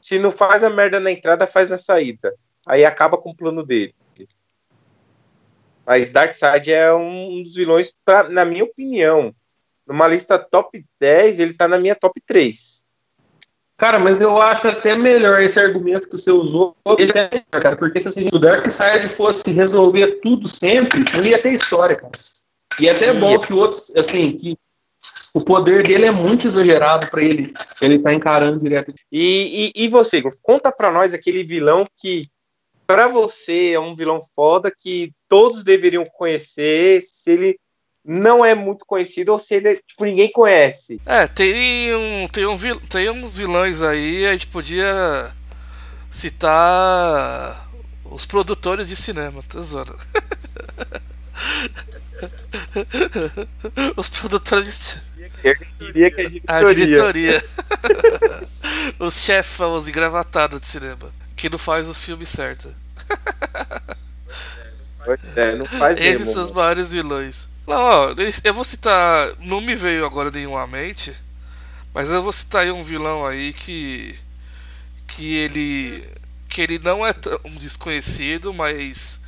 se 0.00 0.18
não 0.18 0.30
faz 0.30 0.64
a 0.64 0.70
merda 0.70 0.98
na 0.98 1.10
entrada, 1.10 1.46
faz 1.46 1.68
na 1.68 1.78
saída. 1.78 2.34
Aí 2.66 2.84
acaba 2.84 3.16
com 3.16 3.30
o 3.30 3.36
plano 3.36 3.64
dele. 3.64 3.94
Mas 5.86 6.12
Darkseid 6.12 6.72
é 6.72 6.92
um 6.92 7.42
dos 7.42 7.54
vilões, 7.54 7.94
pra, 8.04 8.28
na 8.28 8.44
minha 8.44 8.64
opinião, 8.64 9.34
numa 9.86 10.06
lista 10.06 10.38
top 10.38 10.84
10, 11.00 11.40
ele 11.40 11.54
tá 11.54 11.66
na 11.66 11.78
minha 11.78 11.96
top 11.96 12.20
3. 12.20 12.84
Cara, 13.76 13.98
mas 13.98 14.20
eu 14.20 14.40
acho 14.40 14.68
até 14.68 14.94
melhor 14.94 15.40
esse 15.40 15.58
argumento 15.58 16.06
que 16.06 16.16
você 16.16 16.30
usou, 16.30 16.76
cara, 17.50 17.76
porque 17.76 18.00
se 18.00 18.08
assim, 18.08 18.28
o 18.30 18.38
Darkseid 18.38 19.08
fosse 19.08 19.50
resolver 19.50 20.20
tudo 20.22 20.46
sempre, 20.46 21.02
não 21.16 21.24
ia 21.24 21.40
ter 21.40 21.54
história, 21.54 21.96
cara. 21.96 22.12
E 22.78 22.88
é 22.88 22.92
até 22.92 23.12
bom 23.12 23.38
que 23.38 23.52
outros, 23.52 23.90
assim, 23.96 24.36
que 24.36 24.56
o 25.34 25.40
poder 25.40 25.86
dele 25.86 26.06
é 26.06 26.10
muito 26.10 26.46
exagerado 26.46 27.08
para 27.08 27.22
ele. 27.22 27.52
Ele 27.80 27.98
tá 27.98 28.12
encarando 28.12 28.58
direto. 28.58 28.92
E, 29.10 29.72
e, 29.74 29.84
e 29.84 29.88
você, 29.88 30.22
conta 30.42 30.72
para 30.72 30.90
nós 30.90 31.14
aquele 31.14 31.44
vilão 31.44 31.86
que 32.00 32.28
para 32.86 33.06
você 33.06 33.72
é 33.72 33.80
um 33.80 33.94
vilão 33.94 34.20
foda 34.34 34.72
que 34.76 35.12
todos 35.28 35.62
deveriam 35.62 36.04
conhecer, 36.04 37.00
se 37.00 37.30
ele 37.30 37.58
não 38.04 38.44
é 38.44 38.54
muito 38.54 38.84
conhecido 38.84 39.30
ou 39.30 39.38
se 39.38 39.54
ele 39.54 39.76
tipo, 39.76 40.04
ninguém 40.04 40.30
conhece. 40.32 41.00
É, 41.06 41.28
tem 41.28 41.94
um, 41.94 42.26
tem 42.26 42.46
um 42.46 42.58
tem 42.88 43.10
uns 43.10 43.36
vilões 43.36 43.80
aí, 43.80 44.26
a 44.26 44.32
gente 44.32 44.48
podia 44.48 45.30
citar 46.10 47.70
os 48.04 48.26
produtores 48.26 48.88
de 48.88 48.96
cinema, 48.96 49.40
tesouro. 49.48 49.96
Os 53.96 54.08
produtores. 54.08 54.99
Eu 55.42 55.54
diria 55.78 56.10
que 56.10 56.20
é 56.20 56.28
diretoria. 56.28 56.70
A 56.70 56.74
diretoria. 56.74 57.44
os 58.98 59.20
chefões 59.20 59.88
engravatados 59.88 60.60
de 60.60 60.66
cinema. 60.66 61.12
Que 61.36 61.48
não 61.48 61.58
faz 61.58 61.88
os 61.88 62.04
filmes 62.04 62.28
certos. 62.28 62.72
É, 65.34 65.54
não 65.56 65.64
faz 65.64 65.98
Esses 65.98 66.20
mesmo, 66.20 66.34
são 66.34 66.42
os 66.44 66.50
maiores 66.50 66.90
vilões. 66.90 67.48
Não, 67.66 67.76
ó, 67.76 68.14
eu 68.44 68.54
vou 68.54 68.64
citar. 68.64 69.34
Não 69.38 69.60
me 69.60 69.74
veio 69.74 70.04
agora 70.04 70.30
nenhum 70.30 70.56
à 70.56 70.66
mente. 70.66 71.14
Mas 71.94 72.08
eu 72.08 72.22
vou 72.22 72.32
citar 72.32 72.62
aí 72.62 72.70
um 72.70 72.82
vilão 72.82 73.24
aí 73.24 73.52
que. 73.52 74.18
Que 75.06 75.36
ele. 75.36 76.04
Que 76.48 76.62
ele 76.62 76.78
não 76.78 77.06
é 77.06 77.12
tão 77.12 77.40
desconhecido, 77.58 78.52
mas. 78.52 79.20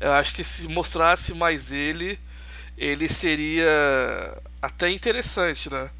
Eu 0.00 0.12
acho 0.12 0.32
que 0.32 0.42
se 0.42 0.66
mostrasse 0.66 1.34
mais 1.34 1.70
ele 1.70 2.18
ele 2.80 3.08
seria 3.10 4.42
até 4.60 4.90
interessante, 4.90 5.70
né? 5.70 5.90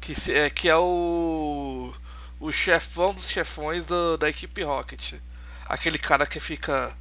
Que 0.00 0.14
é, 0.32 0.50
que 0.50 0.68
é 0.68 0.76
o, 0.76 1.92
o 2.40 2.52
chefão 2.52 3.14
dos 3.14 3.30
chefões 3.30 3.86
do, 3.86 4.16
da 4.16 4.28
equipe 4.28 4.62
Rocket. 4.62 5.14
Aquele 5.66 5.98
cara 5.98 6.26
que 6.26 6.38
fica. 6.38 6.96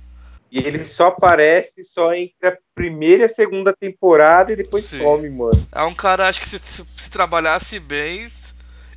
E 0.51 0.59
ele 0.59 0.85
só 0.85 1.07
aparece 1.07 1.83
só 1.83 2.13
entre 2.13 2.47
a 2.47 2.57
primeira 2.73 3.23
e 3.23 3.25
a 3.25 3.29
segunda 3.29 3.73
temporada 3.73 4.53
e 4.53 4.55
depois 4.55 4.85
Sim. 4.85 5.03
some, 5.03 5.29
mano. 5.29 5.67
É 5.71 5.83
um 5.83 5.93
cara, 5.93 6.27
acho 6.27 6.39
que 6.39 6.47
se, 6.47 6.59
se, 6.59 6.85
se 6.85 7.09
trabalhasse 7.09 7.79
bem, 7.79 8.27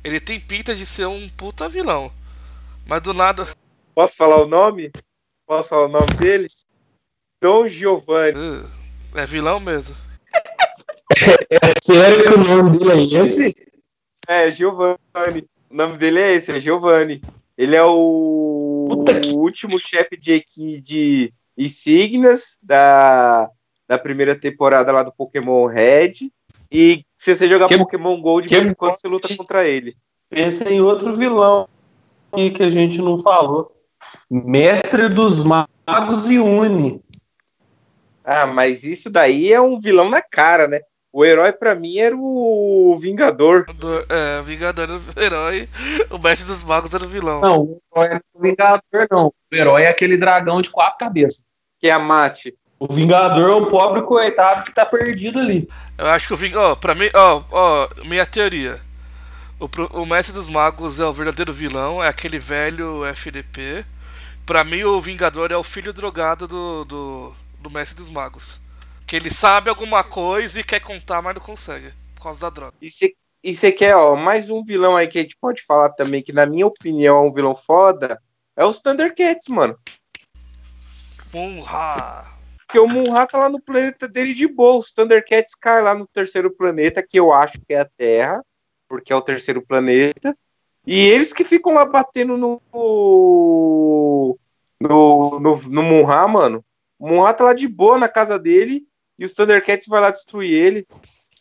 ele 0.03 0.19
tem 0.19 0.39
pinta 0.39 0.73
de 0.73 0.85
ser 0.85 1.07
um 1.07 1.27
puta 1.29 1.67
vilão. 1.67 2.11
Mas 2.85 3.01
do 3.01 3.13
nada. 3.13 3.47
Posso 3.93 4.15
falar 4.15 4.41
o 4.41 4.47
nome? 4.47 4.91
Posso 5.45 5.69
falar 5.69 5.85
o 5.85 5.89
nome 5.89 6.13
dele? 6.17 6.47
Dom 7.41 7.67
Giovanni. 7.67 8.37
Uh. 8.37 8.79
É 9.15 9.25
vilão 9.25 9.59
mesmo. 9.59 9.95
É 11.49 11.57
sério 11.83 12.23
que 12.23 12.33
o 12.33 12.37
nome 12.37 12.77
dele 12.77 13.15
é 13.15 13.21
esse? 13.21 13.53
É, 14.27 14.51
Giovanni. 14.51 14.97
O 15.69 15.75
nome 15.75 15.97
dele 15.97 16.19
é 16.19 16.33
esse, 16.33 16.51
é 16.51 16.59
Giovanni. 16.59 17.21
Ele 17.57 17.75
é 17.75 17.83
o, 17.83 18.87
o 18.89 19.37
último 19.37 19.79
chefe 19.79 20.15
de, 20.15 20.43
de 20.81 21.33
insígnias 21.57 22.57
da, 22.61 23.49
da 23.87 23.97
primeira 23.97 24.39
temporada 24.39 24.91
lá 24.91 25.03
do 25.03 25.11
Pokémon 25.11 25.65
Red. 25.65 26.31
E 26.71 27.03
se 27.17 27.35
você 27.35 27.47
jogar 27.47 27.67
que, 27.67 27.77
Pokémon 27.77 28.21
Gold, 28.21 28.47
de 28.47 28.53
vez 28.53 28.69
em 28.69 28.73
quando 28.73 28.95
você 28.95 29.07
luta 29.07 29.35
contra 29.35 29.67
ele. 29.67 29.97
Pensa 30.29 30.71
em 30.71 30.79
outro 30.79 31.11
vilão 31.13 31.67
que 32.33 32.63
a 32.63 32.69
gente 32.69 32.99
não 32.99 33.19
falou. 33.19 33.75
Mestre 34.29 35.09
dos 35.09 35.43
Magos 35.43 36.31
e 36.31 36.39
Uni. 36.39 37.01
Ah, 38.23 38.45
mas 38.45 38.83
isso 38.83 39.09
daí 39.09 39.51
é 39.51 39.59
um 39.59 39.79
vilão 39.79 40.07
na 40.07 40.21
cara, 40.21 40.67
né? 40.67 40.81
O 41.11 41.25
herói 41.25 41.51
para 41.51 41.73
mim 41.73 41.97
era 41.97 42.15
o 42.15 42.97
Vingador. 43.01 43.65
É, 44.09 44.39
o 44.39 44.43
Vingador 44.43 44.83
era 44.83 44.93
o 44.93 45.23
herói, 45.23 45.69
o 46.11 46.19
mestre 46.19 46.47
dos 46.47 46.63
magos 46.63 46.93
era 46.93 47.03
o 47.03 47.07
vilão. 47.07 47.41
Não, 47.41 47.61
o 47.61 47.81
herói 47.95 48.15
é 48.15 48.21
o 48.33 48.41
Vingador, 48.41 49.07
não. 49.09 49.27
O 49.27 49.55
herói 49.55 49.83
é 49.83 49.89
aquele 49.89 50.17
dragão 50.17 50.61
de 50.61 50.69
quatro 50.69 50.99
cabeças. 50.99 51.43
Que 51.79 51.87
é 51.87 51.91
a 51.91 51.99
Mate. 51.99 52.53
O 52.79 52.91
Vingador 52.93 53.49
é 53.49 53.55
um 53.55 53.69
pobre 53.69 54.03
coitado 54.03 54.63
que 54.63 54.73
tá 54.73 54.85
perdido 54.85 55.39
ali. 55.39 55.67
Eu 55.97 56.07
acho 56.07 56.27
que 56.27 56.33
o 56.33 56.37
Vingador. 56.37 56.71
Ó, 56.71 56.75
pra 56.75 56.93
mim, 56.93 57.09
ó, 57.13 57.43
ó, 57.51 57.89
minha 58.05 58.25
teoria. 58.25 58.79
O, 59.59 59.67
o 60.01 60.05
mestre 60.05 60.33
dos 60.33 60.47
magos 60.47 60.99
é 60.99 61.05
o 61.05 61.11
verdadeiro 61.11 61.51
vilão, 61.51 62.01
é 62.03 62.07
aquele 62.07 62.39
velho 62.39 63.03
FDP. 63.05 63.83
Pra 64.45 64.63
mim, 64.63 64.83
o 64.83 65.01
Vingador 65.01 65.51
é 65.51 65.57
o 65.57 65.63
filho 65.63 65.91
drogado 65.91 66.47
do, 66.47 66.85
do 66.85 67.33
do 67.59 67.69
Mestre 67.69 67.97
dos 67.97 68.09
Magos. 68.09 68.61
Que 69.09 69.15
ele 69.15 69.31
sabe 69.31 69.71
alguma 69.71 70.03
coisa 70.03 70.59
e 70.59 70.63
quer 70.63 70.81
contar, 70.81 71.19
mas 71.19 71.33
não 71.33 71.41
consegue. 71.41 71.91
Por 72.13 72.21
causa 72.25 72.41
da 72.41 72.49
droga. 72.51 72.75
E 72.79 73.53
você 73.55 73.71
quer, 73.71 73.95
ó, 73.95 74.15
mais 74.15 74.51
um 74.51 74.63
vilão 74.63 74.95
aí 74.95 75.07
que 75.07 75.17
a 75.17 75.21
gente 75.23 75.35
pode 75.41 75.63
falar 75.65 75.89
também, 75.89 76.21
que 76.21 76.31
na 76.31 76.45
minha 76.45 76.67
opinião 76.67 77.17
é 77.17 77.27
um 77.27 77.33
vilão 77.33 77.55
foda, 77.55 78.21
é 78.55 78.63
os 78.63 78.79
Thundercats, 78.79 79.47
mano. 79.47 79.75
Munra! 81.33 82.23
Porque 82.59 82.77
o 82.77 82.87
Munra 82.87 83.25
tá 83.25 83.39
lá 83.39 83.49
no 83.49 83.59
planeta 83.59 84.07
dele 84.07 84.35
de 84.35 84.47
boa. 84.47 84.77
Os 84.77 84.91
Thundercats 84.91 85.55
caem 85.55 85.85
lá 85.85 85.95
no 85.95 86.05
terceiro 86.05 86.55
planeta, 86.55 87.01
que 87.01 87.19
eu 87.19 87.33
acho 87.33 87.59
que 87.67 87.73
é 87.73 87.79
a 87.79 87.89
Terra, 87.97 88.45
porque 88.87 89.11
é 89.11 89.15
o 89.15 89.23
terceiro 89.23 89.65
planeta. 89.65 90.37
E 90.85 90.95
eles 91.07 91.33
que 91.33 91.43
ficam 91.43 91.73
lá 91.73 91.83
batendo 91.83 92.37
no. 92.37 92.61
No, 94.79 95.39
no, 95.39 95.55
no 95.67 96.27
mano. 96.27 96.63
O 96.99 97.33
tá 97.33 97.45
lá 97.45 97.53
de 97.53 97.67
boa 97.67 97.97
na 97.97 98.07
casa 98.07 98.37
dele 98.37 98.87
e 99.19 99.25
os 99.25 99.33
Thundercats 99.33 99.87
vai 99.87 100.01
lá 100.01 100.11
destruir 100.11 100.51
ele. 100.51 100.87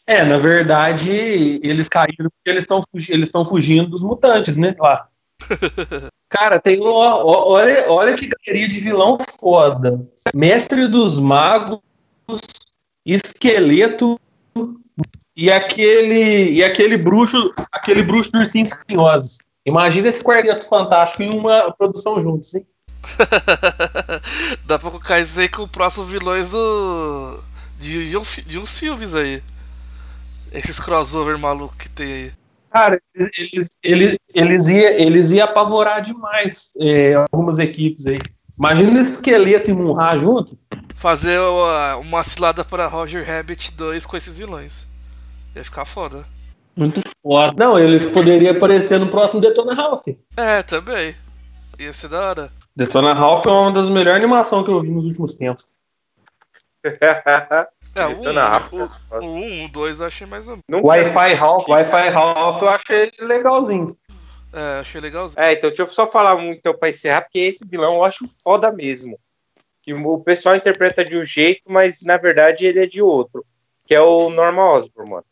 É, 0.06 0.24
na 0.24 0.38
verdade, 0.38 1.60
eles 1.62 1.88
caíram 1.88 2.30
porque 2.30 2.50
eles 2.50 2.64
estão 2.64 2.82
eles 3.08 3.30
fugindo 3.48 3.90
dos 3.90 4.02
mutantes, 4.02 4.56
né? 4.56 4.74
Lá. 4.78 5.06
Cara, 6.30 6.60
tem 6.60 6.78
olha, 6.82 7.90
olha 7.90 8.14
que 8.14 8.28
galeria 8.28 8.68
de 8.68 8.80
vilão 8.80 9.16
foda. 9.40 10.06
Mestre 10.34 10.86
dos 10.88 11.18
Magos, 11.18 11.80
Esqueleto 13.06 14.20
e 15.34 15.50
aquele 15.50 16.52
e 16.52 16.62
aquele 16.64 16.98
bruxo, 16.98 17.54
aquele 17.72 18.02
bruxo 18.02 18.32
dos 18.32 18.42
ursinhos 18.42 18.72
carinhosos. 18.72 19.38
Imagina 19.64 20.08
esse 20.08 20.22
quarteto 20.22 20.66
fantástico 20.66 21.22
em 21.22 21.30
uma 21.30 21.72
produção 21.72 22.20
juntos, 22.20 22.54
hein? 22.54 22.66
Dá 24.66 24.78
pra 24.78 24.90
colocar 24.90 25.20
isso 25.20 25.40
aí 25.40 25.48
com 25.48 25.62
o 25.62 25.68
próximo 25.68 26.04
vilões 26.04 26.50
do. 26.50 27.40
De, 27.78 28.10
de, 28.10 28.16
um, 28.16 28.22
de 28.46 28.58
uns 28.58 28.78
filmes 28.78 29.14
aí. 29.14 29.42
Esses 30.52 30.80
crossover 30.80 31.38
maluco 31.38 31.76
que 31.76 31.88
tem 31.88 32.12
aí. 32.12 32.32
Cara, 32.70 33.00
eles, 33.14 33.68
eles, 33.82 34.18
eles, 34.34 34.66
ia, 34.68 35.00
eles 35.00 35.30
iam 35.30 35.46
apavorar 35.46 36.02
demais 36.02 36.72
é, 36.80 37.14
algumas 37.32 37.58
equipes 37.58 38.06
aí. 38.06 38.18
Imagina 38.58 39.00
esse 39.00 39.16
esqueleto 39.16 39.70
e 39.70 39.74
Munra 39.74 40.18
junto. 40.18 40.58
Fazer 40.96 41.38
uma, 41.38 41.96
uma 41.96 42.22
cilada 42.22 42.64
para 42.64 42.88
Roger 42.88 43.24
Rabbit 43.24 43.72
2 43.72 44.04
com 44.04 44.16
esses 44.16 44.36
vilões. 44.36 44.86
Ia 45.54 45.64
ficar 45.64 45.84
foda. 45.84 46.24
Muito 46.76 47.00
foda. 47.22 47.54
Não, 47.56 47.78
eles 47.78 48.04
poderiam 48.04 48.54
aparecer 48.54 48.98
no 48.98 49.08
próximo 49.08 49.40
Detona 49.40 49.74
Ralph. 49.74 50.06
É, 50.36 50.62
também. 50.62 51.14
Ia 51.78 51.92
ser 51.92 52.08
da 52.08 52.20
hora. 52.20 52.52
Detona 52.74 53.12
Ralph 53.12 53.46
é 53.46 53.50
uma 53.50 53.72
das 53.72 53.88
melhores 53.88 54.22
animações 54.22 54.64
que 54.64 54.70
eu 54.70 54.80
vi 54.80 54.90
nos 54.90 55.06
últimos 55.06 55.34
tempos. 55.34 55.66
É, 57.94 58.06
o 58.06 58.12
1, 58.12 59.24
o 59.24 59.26
1, 59.26 59.64
o 59.64 59.68
2 59.68 60.00
eu 60.00 60.06
achei 60.06 60.26
mais 60.26 60.46
ou 60.46 60.58
menos. 60.68 60.84
Wi-Fi 60.84 61.34
Ralph, 61.34 61.68
Wi-Fi 61.68 62.08
Ralph 62.08 62.62
eu 62.62 62.68
achei 62.68 63.10
legalzinho. 63.18 63.96
É, 64.52 64.80
achei 64.80 65.00
legalzinho. 65.00 65.42
É, 65.42 65.52
então 65.52 65.68
deixa 65.68 65.82
eu 65.82 65.86
só 65.88 66.06
falar 66.06 66.36
um 66.36 66.52
então 66.52 66.74
pra 66.74 66.90
encerrar, 66.90 67.22
porque 67.22 67.40
esse 67.40 67.66
vilão 67.66 67.94
eu 67.94 68.04
acho 68.04 68.24
foda 68.42 68.70
mesmo. 68.70 69.18
Que 69.82 69.92
o 69.92 70.20
pessoal 70.20 70.54
interpreta 70.54 71.04
de 71.04 71.18
um 71.18 71.24
jeito, 71.24 71.62
mas 71.68 72.02
na 72.02 72.16
verdade 72.16 72.66
ele 72.66 72.80
é 72.80 72.86
de 72.86 73.02
outro. 73.02 73.44
Que 73.84 73.94
é 73.94 74.00
o 74.00 74.30
Norman 74.30 74.74
Osborn, 74.74 75.10
mano. 75.10 75.24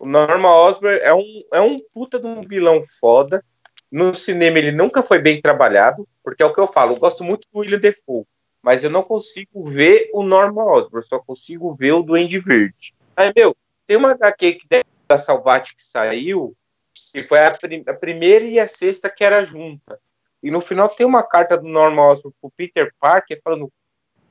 O 0.00 0.06
Norman 0.06 0.48
Osborn 0.48 0.98
é 1.00 1.12
um, 1.12 1.42
é 1.52 1.60
um 1.60 1.80
puta 1.92 2.18
de 2.18 2.26
um 2.26 2.40
vilão 2.42 2.82
foda. 3.00 3.44
No 3.90 4.14
cinema 4.14 4.58
ele 4.58 4.72
nunca 4.72 5.02
foi 5.02 5.18
bem 5.18 5.40
trabalhado, 5.40 6.06
porque 6.24 6.42
é 6.42 6.46
o 6.46 6.52
que 6.52 6.60
eu 6.60 6.66
falo, 6.66 6.94
eu 6.94 6.98
gosto 6.98 7.22
muito 7.22 7.46
do 7.52 7.60
William 7.60 7.78
Defoe 7.78 8.24
mas 8.66 8.82
eu 8.82 8.90
não 8.90 9.04
consigo 9.04 9.62
ver 9.70 10.10
o 10.12 10.24
Norman 10.24 10.64
Osborn, 10.64 11.06
só 11.06 11.20
consigo 11.20 11.72
ver 11.72 11.94
o 11.94 12.02
Duende 12.02 12.40
Verde. 12.40 12.92
Aí, 13.16 13.32
meu, 13.36 13.56
tem 13.86 13.96
uma 13.96 14.10
HQ 14.10 14.54
que 14.54 14.66
da 15.08 15.18
Salvati 15.18 15.76
que 15.76 15.82
saiu, 15.84 16.52
que 16.92 17.22
foi 17.22 17.38
a, 17.38 17.56
prim 17.56 17.84
a, 17.86 17.94
primeira 17.94 18.44
e 18.44 18.58
a 18.58 18.66
sexta 18.66 19.08
que 19.08 19.22
era 19.22 19.44
junta. 19.44 20.00
E 20.42 20.50
no 20.50 20.60
final 20.60 20.88
tem 20.88 21.06
uma 21.06 21.22
carta 21.22 21.56
do 21.56 21.68
Norman 21.68 22.10
Osborn 22.10 22.34
pro 22.40 22.50
Peter 22.56 22.92
Parker 22.98 23.40
falando: 23.40 23.72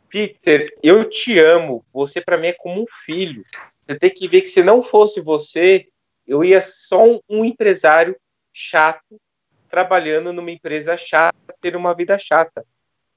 Peter, 0.10 0.78
eu 0.84 1.10
te 1.10 1.40
amo, 1.40 1.86
você 1.94 2.20
para 2.20 2.38
mim 2.38 2.48
é 2.48 2.54
como 2.54 2.82
um 2.82 2.86
filho. 3.06 3.42
Você 3.88 3.98
tem 3.98 4.10
que 4.10 4.28
ver 4.28 4.42
que 4.42 4.50
se 4.50 4.62
não 4.62 4.84
fosse 4.84 5.22
você, 5.22 5.88
eu 6.28 6.44
ia 6.44 6.62
só 6.62 7.06
um, 7.30 7.46
empresário 7.46 8.18
chato 8.52 9.18
trabalhando 9.70 10.34
numa 10.34 10.52
empresa 10.52 10.98
chata, 10.98 11.56
ter 11.62 11.74
uma 11.78 11.94
vida 11.96 12.20
chata. 12.20 12.66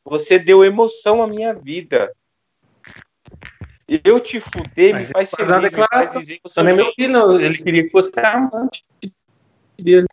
Você 0.08 0.38
deu 0.38 0.64
emoção 0.64 1.22
à 1.22 1.26
minha 1.26 1.52
vida. 1.52 2.12
Eu 4.04 4.20
te 4.20 4.38
fuder, 4.40 4.94
me 4.94 5.06
faz 5.06 5.30
feliz, 5.30 5.72
me 5.72 5.86
faz 5.88 6.12
dizer 6.12 6.34
que 6.36 6.42
eu 6.44 6.50
sou 6.50 6.62
meu 6.64 6.92
filho, 6.92 7.40
ele 7.40 7.56
queria 7.56 7.84
que 7.84 7.90
fosse 7.90 8.12
amante 8.20 8.84
dele. 9.78 10.06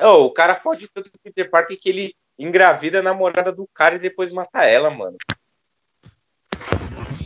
Oh, 0.00 0.24
o 0.24 0.30
cara 0.30 0.56
fode 0.56 0.88
tanto 0.88 1.10
do 1.10 1.18
Peter 1.22 1.48
Parker 1.48 1.78
que 1.78 1.88
ele 1.88 2.14
engravida 2.36 2.98
a 2.98 3.02
namorada 3.02 3.52
do 3.52 3.68
cara 3.72 3.94
e 3.94 4.00
depois 4.00 4.32
mata 4.32 4.64
ela, 4.64 4.90
mano. 4.90 5.16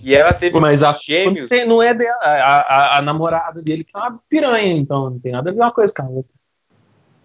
E 0.03 0.15
ela 0.15 0.35
teve 0.35 0.59
Mas 0.61 0.83
a, 0.83 0.93
gêmeos. 0.93 1.51
Não 1.67 1.83
é 1.83 1.95
dela, 1.95 2.19
a, 2.21 2.61
a, 2.61 2.99
a, 2.99 3.03
namorada 3.03 3.63
dele 3.63 3.85
que 3.85 3.93
é 3.97 3.99
uma 3.99 4.23
piranha, 4.29 4.75
então 4.75 5.11
não 5.11 5.19
tem 5.19 5.33
nada 5.33 5.49
a 5.49 5.53
ver 5.53 5.61
uma 5.61 5.73
coisa 5.73 5.95
com 5.95 6.03
a 6.03 6.09
outra. 6.09 6.33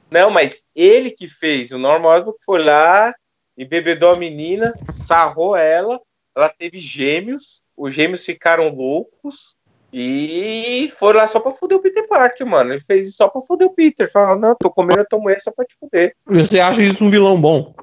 Não, 0.10 0.30
mas 0.30 0.63
ele 0.73 1.12
que 1.12 1.28
fez. 1.28 1.71
O 1.71 1.78
Norman 1.78 2.08
Osborn 2.08 2.38
foi 2.45 2.63
lá 2.63 3.13
embebedou 3.58 4.12
a 4.12 4.18
menina, 4.18 4.74
sarrou 4.94 5.56
ela, 5.56 6.00
ela 6.36 6.50
teve 6.50 6.80
gêmeos, 6.80 7.62
os 7.78 7.94
gêmeos 7.94 8.26
ficaram 8.26 8.70
loucos 8.70 9.56
e 9.92 10.92
foram 10.98 11.20
lá 11.20 11.28
só 11.28 11.39
pra 11.39 11.52
foder 11.52 11.78
o 11.78 11.82
Peter 11.82 12.08
Parker, 12.08 12.48
mano. 12.48 12.74
Ele 12.74 12.82
fez 12.82 13.08
isso 13.08 13.18
só 13.18 13.28
pra 13.28 13.42
foder 13.42 13.68
o 13.68 13.74
Peter. 13.74 14.12
Falou, 14.12 14.39
não, 14.39 14.56
tô 14.56 14.72
comendo 14.72 15.02
a 15.02 15.06
tua 15.06 15.20
mulher 15.20 15.39
só 15.39 15.52
pra 15.52 15.66
te 15.66 15.76
foder. 15.80 16.16
Você 16.26 16.60
acha 16.60 16.82
isso 16.82 17.06
um 17.06 17.12
vilão 17.12 17.39
bom? 17.39 17.76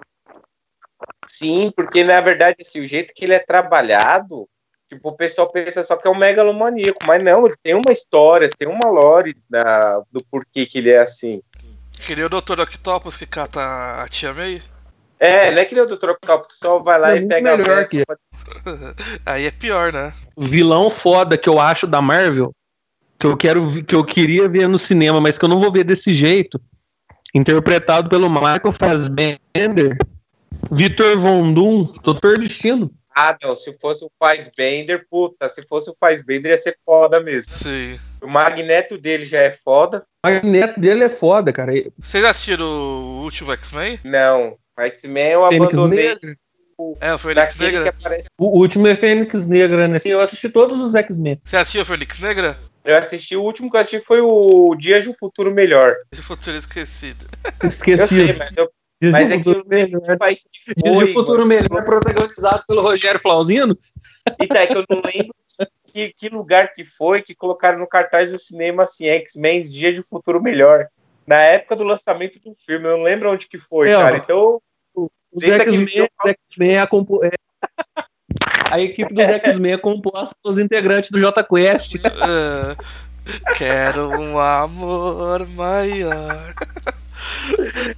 Sim, 1.29 1.73
porque 1.77 2.03
na 2.03 2.21
verdade, 2.21 2.57
assim, 2.61 2.81
o 2.81 2.87
jeito 2.87 3.15
que 3.15 3.25
ele 3.25 3.35
é 3.35 3.39
trabalhado, 3.39 4.49
tipo, 4.89 5.09
o 5.09 5.17
pessoal 5.17 5.49
pensa 5.49 5.85
só 5.85 5.97
que 5.97 6.09
é 6.09 6.11
um 6.11 6.19
megalomaníaco, 6.19 6.99
mas 7.07 7.23
não, 7.23 7.47
ele 7.47 7.55
tem 7.63 7.75
uma 7.75 7.93
história, 7.93 8.51
tem 8.51 8.67
uma 8.67 8.91
lore 8.91 9.37
da, 9.49 10.03
do 10.11 10.25
porquê 10.29 10.67
que 10.67 10.79
ele 10.79 10.91
é 10.91 10.99
assim. 10.99 11.41
Queria 12.05 12.27
o 12.27 12.29
Dr. 12.29 12.61
Octopus 12.61 13.17
que 13.17 13.27
cata 13.27 13.61
a 14.03 14.09
Tia 14.09 14.35
May? 14.35 14.61
É, 15.21 15.51
não 15.51 15.61
é 15.61 15.65
que 15.67 15.75
nem 15.75 15.85
o 15.85 15.87
do 15.87 15.99
Tropical, 15.99 16.47
só 16.49 16.79
vai 16.79 16.99
lá 16.99 17.13
é 17.13 17.19
e 17.19 17.29
pega 17.29 17.55
melhor 17.55 17.85
que... 17.85 18.03
Aí 19.27 19.45
é 19.45 19.51
pior, 19.51 19.93
né? 19.93 20.15
O 20.35 20.43
vilão 20.43 20.89
foda 20.89 21.37
que 21.37 21.49
eu 21.49 21.61
acho 21.61 21.87
da 21.87 22.01
Marvel, 22.01 22.55
que 23.19 23.27
eu 23.27 23.37
quero 23.37 23.85
que 23.85 23.95
eu 23.95 24.03
queria 24.03 24.49
ver 24.49 24.67
no 24.67 24.79
cinema, 24.79 25.21
mas 25.21 25.39
que 25.39 25.45
eu 25.45 25.49
não 25.49 25.61
vou 25.61 25.71
ver 25.71 25.85
desse 25.85 26.11
jeito, 26.11 26.59
interpretado 27.35 28.09
pelo 28.09 28.31
Michael 28.31 28.73
Fassbender, 28.73 29.99
Victor 30.73 31.19
Von 31.19 31.53
Doom, 31.53 31.85
Doutor 32.03 32.39
Destino. 32.39 32.91
Ah, 33.15 33.37
não, 33.43 33.55
se 33.55 33.77
fosse 33.79 34.03
o 34.03 34.11
Fassbender, 34.19 35.07
puta, 35.11 35.51
se 35.51 35.63
fosse 35.69 35.91
o 35.91 35.97
Fassbender 36.01 36.53
ia 36.53 36.57
ser 36.57 36.79
foda 36.87 37.21
mesmo. 37.21 37.51
Sim. 37.51 37.99
O 38.23 38.27
magneto 38.27 38.97
dele 38.97 39.27
já 39.27 39.41
é 39.41 39.53
foda. 39.53 40.03
O 40.25 40.29
magneto 40.31 40.81
dele 40.81 41.05
é 41.05 41.09
foda, 41.11 41.53
cara. 41.53 41.73
Vocês 41.99 42.25
assistiram 42.25 42.65
o 42.65 43.23
último 43.23 43.53
X-Men? 43.53 44.01
Não. 44.03 44.57
X-Men 44.79 45.33
eu 45.33 45.49
Fênix 45.49 45.67
abandonei. 45.67 46.09
Negra. 46.09 46.37
É, 47.01 47.13
o 47.13 47.19
Fênix 47.19 47.57
Negra. 47.57 47.93
O 48.39 48.59
último 48.59 48.87
é 48.87 48.97
Fênix 48.97 49.47
Negra, 49.47 49.87
né? 49.87 49.99
Eu 50.05 50.21
assisti 50.21 50.49
todos 50.49 50.79
os 50.79 50.95
X-Men. 50.95 51.41
Você 51.45 51.57
assistiu 51.57 51.83
o 51.83 51.85
Fênix 51.85 52.21
Negra? 52.21 52.57
Eu 52.85 52.97
assisti, 52.97 53.37
o 53.37 53.43
último 53.43 53.71
que 53.71 53.77
eu 53.77 53.81
assisti 53.81 54.01
foi 54.01 54.21
o 54.21 54.75
Dias 54.75 55.05
de 55.05 55.11
um 55.11 55.15
Futuro 55.15 55.53
Melhor. 55.53 55.95
Dias 56.11 56.23
de 56.23 56.23
Futuro 56.23 56.57
Esquecido. 56.57 57.27
Esquecido. 57.63 58.01
Eu 58.03 58.07
sei, 58.07 58.33
mas, 58.39 58.57
eu, 58.57 58.71
mas 59.11 59.31
é 59.31 59.39
que 59.39 59.51
o 59.51 60.19
país 60.19 60.45
que 60.51 60.65
foi, 60.65 60.75
Dias 60.75 60.99
de 61.07 61.13
Futuro 61.13 61.47
mano. 61.47 61.49
Melhor 61.49 61.85
protagonizado 61.85 62.63
pelo 62.67 62.81
Rogério 62.81 63.21
Flauzino. 63.21 63.77
E 64.41 64.47
tá, 64.47 64.61
é 64.61 64.67
que 64.67 64.77
eu 64.77 64.85
não 64.89 65.03
lembro 65.05 65.35
que, 65.93 66.15
que 66.17 66.29
lugar 66.31 66.73
que 66.73 66.85
foi 66.85 67.21
que 67.21 67.35
colocaram 67.35 67.79
no 67.79 67.87
cartaz 67.87 68.33
do 68.33 68.39
cinema 68.39 68.85
assim, 68.85 69.07
X-Men 69.07 69.61
Dia 69.63 69.93
de 69.93 70.03
Futuro 70.03 70.43
Melhor. 70.43 70.89
Na 71.27 71.41
época 71.41 71.77
do 71.77 71.85
lançamento 71.85 72.41
do 72.41 72.55
filme, 72.55 72.87
eu 72.87 72.97
não 72.97 73.05
lembro 73.05 73.31
onde 73.31 73.47
que 73.47 73.59
foi, 73.59 73.91
é, 73.91 73.95
cara. 73.95 74.17
Então 74.17 74.61
os 75.33 75.43
X-Men 75.45 76.77
é, 76.77 76.87
compo... 76.87 77.25
é... 77.25 77.31
A 78.71 78.81
equipe 78.81 79.13
dos 79.13 79.29
X-Men 79.29 79.73
é 79.73 79.79
composta 79.79 80.35
pelos 80.43 80.59
integrantes 80.59 81.11
do 81.11 81.19
J 81.19 81.43
Quest. 81.43 81.97
Uh, 81.97 82.77
quero 83.59 84.09
um 84.09 84.39
amor 84.39 85.47
maior. 85.49 86.55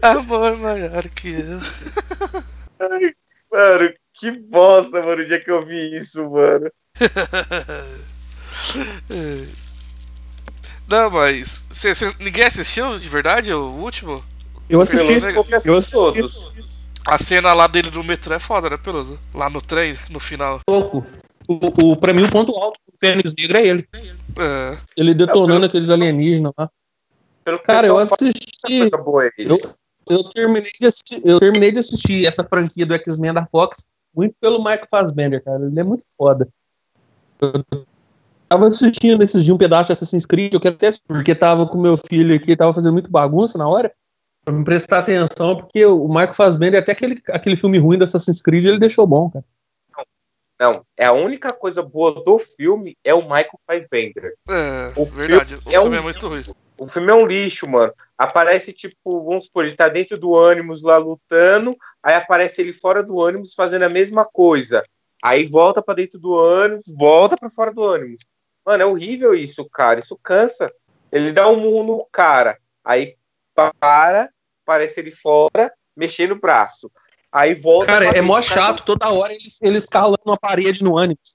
amor 0.01 0.57
maior 0.57 1.09
que 1.09 1.29
eu. 1.29 1.61
Ai, 2.81 3.15
mano, 3.51 3.93
que 4.15 4.31
bosta, 4.31 5.03
mano, 5.03 5.23
o 5.23 5.27
dia 5.27 5.41
que 5.41 5.51
eu 5.51 5.61
vi 5.61 5.95
isso, 5.95 6.31
mano. 6.31 6.71
Não, 10.89 11.11
mas. 11.11 11.63
Cê, 11.71 11.95
cê, 11.95 12.13
ninguém 12.19 12.45
assistiu 12.45 12.99
de 12.99 13.09
verdade 13.09 13.53
o 13.53 13.71
último? 13.73 14.25
Eu 14.69 14.81
assisti, 14.81 15.21
eu 15.65 15.77
assisti 15.77 15.93
todos. 15.93 16.53
A 17.07 17.19
cena 17.19 17.53
lá 17.53 17.67
dele 17.67 17.91
no 17.91 18.05
metrô 18.05 18.35
é 18.35 18.39
foda, 18.39 18.71
né, 18.71 18.77
Peloso? 18.77 19.19
Lá 19.35 19.51
no 19.51 19.61
trem, 19.61 19.97
no 20.09 20.21
final. 20.21 20.61
Pouco. 20.67 21.05
O, 21.49 21.93
o, 21.93 21.97
pra 21.97 22.13
mim, 22.13 22.25
o 22.25 22.31
ponto 22.31 22.57
alto 22.57 22.79
do 22.87 22.95
Fênix 23.01 23.35
Negra 23.37 23.61
é 23.61 23.67
ele. 23.67 23.89
É. 24.39 24.79
Ele 24.97 25.15
detonando 25.15 25.65
é, 25.65 25.69
aqueles 25.69 25.91
alienígenas 25.91 26.53
lá. 26.57 26.71
Cara, 27.65 27.89
eu 27.89 27.99
assisti. 27.99 28.89
Eu, 29.37 29.59
eu, 30.09 30.25
terminei 30.25 30.71
de 30.79 30.87
assistir, 30.87 31.21
eu 31.25 31.41
terminei 31.41 31.73
de 31.73 31.81
assistir 31.81 32.25
essa 32.25 32.45
franquia 32.45 32.87
do 32.87 32.95
X-Men 32.95 33.35
da 33.35 33.47
Fox 33.47 33.85
muito 34.15 34.35
pelo 34.41 34.59
Michael 34.59 34.87
Fassbender, 34.91 35.43
cara. 35.43 35.65
Ele 35.65 35.81
é 35.81 35.85
muito 35.85 36.05
foda. 36.17 36.49
Eu 37.41 37.65
tava 38.49 38.67
assistindo 38.69 39.23
esses 39.25 39.45
dias 39.45 39.55
um 39.55 39.59
pedaço 39.59 39.89
de 39.89 39.93
Assassin's 39.95 40.27
Creed, 40.27 40.55
eu 40.55 40.61
quero 40.61 40.77
até 40.77 40.91
porque 41.07 41.35
tava 41.35 41.67
com 41.67 41.81
meu 41.81 41.97
filho 41.97 42.35
aqui, 42.35 42.55
tava 42.55 42.73
fazendo 42.73 42.93
muito 42.93 43.11
bagunça 43.11 43.59
na 43.59 43.67
hora. 43.67 43.93
Pra 44.45 44.53
me 44.53 44.65
prestar 44.65 44.99
atenção, 44.99 45.57
porque 45.57 45.85
o 45.87 46.09
Michael 46.09 46.35
Fassbender, 46.35 46.83
até 46.83 46.93
aquele, 46.93 47.23
aquele 47.29 47.57
filme 47.57 47.79
ruim 47.79 47.97
do 47.97 48.05
Assassin's 48.05 48.43
Creed, 48.43 48.65
ele 48.65 48.79
deixou 48.79 49.07
bom, 49.07 49.31
cara. 49.31 49.45
Não, 50.59 50.85
é 50.97 51.07
a 51.07 51.13
única 51.13 51.53
coisa 51.53 51.83
boa 51.83 52.23
do 52.23 52.39
filme 52.39 52.97
é 53.03 53.13
o 53.13 53.23
Michael 53.23 53.59
Fassbender. 53.67 54.35
É, 54.49 54.93
O 54.97 55.05
verdade. 55.05 55.55
O 55.55 55.59
filme 55.59 55.75
é 55.75 55.81
filme 55.81 55.97
é 55.97 56.01
um 56.01 56.03
muito 56.03 56.29
ruim. 56.29 56.43
O 56.79 56.89
filme 56.89 57.11
é 57.11 57.15
um 57.15 57.27
lixo, 57.27 57.69
mano. 57.69 57.93
Aparece, 58.17 58.73
tipo, 58.73 59.25
vamos 59.25 59.47
supor, 59.47 59.65
ele 59.65 59.75
tá 59.75 59.89
dentro 59.89 60.19
do 60.19 60.37
ânimos 60.37 60.83
lá 60.83 60.99
lutando, 60.99 61.77
aí 62.03 62.15
aparece 62.15 62.61
ele 62.61 62.73
fora 62.73 63.03
do 63.03 63.21
ânimos 63.21 63.55
fazendo 63.55 63.83
a 63.83 63.89
mesma 63.89 64.25
coisa. 64.25 64.85
Aí 65.23 65.47
volta 65.47 65.81
pra 65.81 65.95
dentro 65.95 66.19
do 66.19 66.37
ânimos, 66.39 66.85
volta 66.89 67.37
pra 67.37 67.51
fora 67.51 67.73
do 67.73 67.83
ânimos. 67.83 68.25
Mano, 68.65 68.83
é 68.83 68.87
horrível 68.87 69.35
isso, 69.35 69.69
cara. 69.69 70.01
Isso 70.01 70.19
cansa. 70.23 70.73
Ele 71.11 71.33
dá 71.33 71.49
um 71.49 71.61
murro 71.61 71.85
no 71.85 72.07
cara, 72.11 72.57
aí 72.85 73.17
para, 73.55 74.31
aparece 74.65 75.01
ele 75.01 75.11
fora, 75.11 75.73
mexendo 75.97 76.33
o 76.33 76.41
braço. 76.41 76.91
Aí 77.31 77.55
volta. 77.55 77.87
Cara, 77.87 78.05
é 78.07 78.21
mó 78.21 78.41
chato, 78.43 78.85
toda 78.85 79.11
hora 79.11 79.33
eles, 79.33 79.59
eles 79.63 79.85
escalando 79.85 80.21
uma 80.25 80.37
parede 80.37 80.85
no 80.85 80.99
ânimos. 80.99 81.35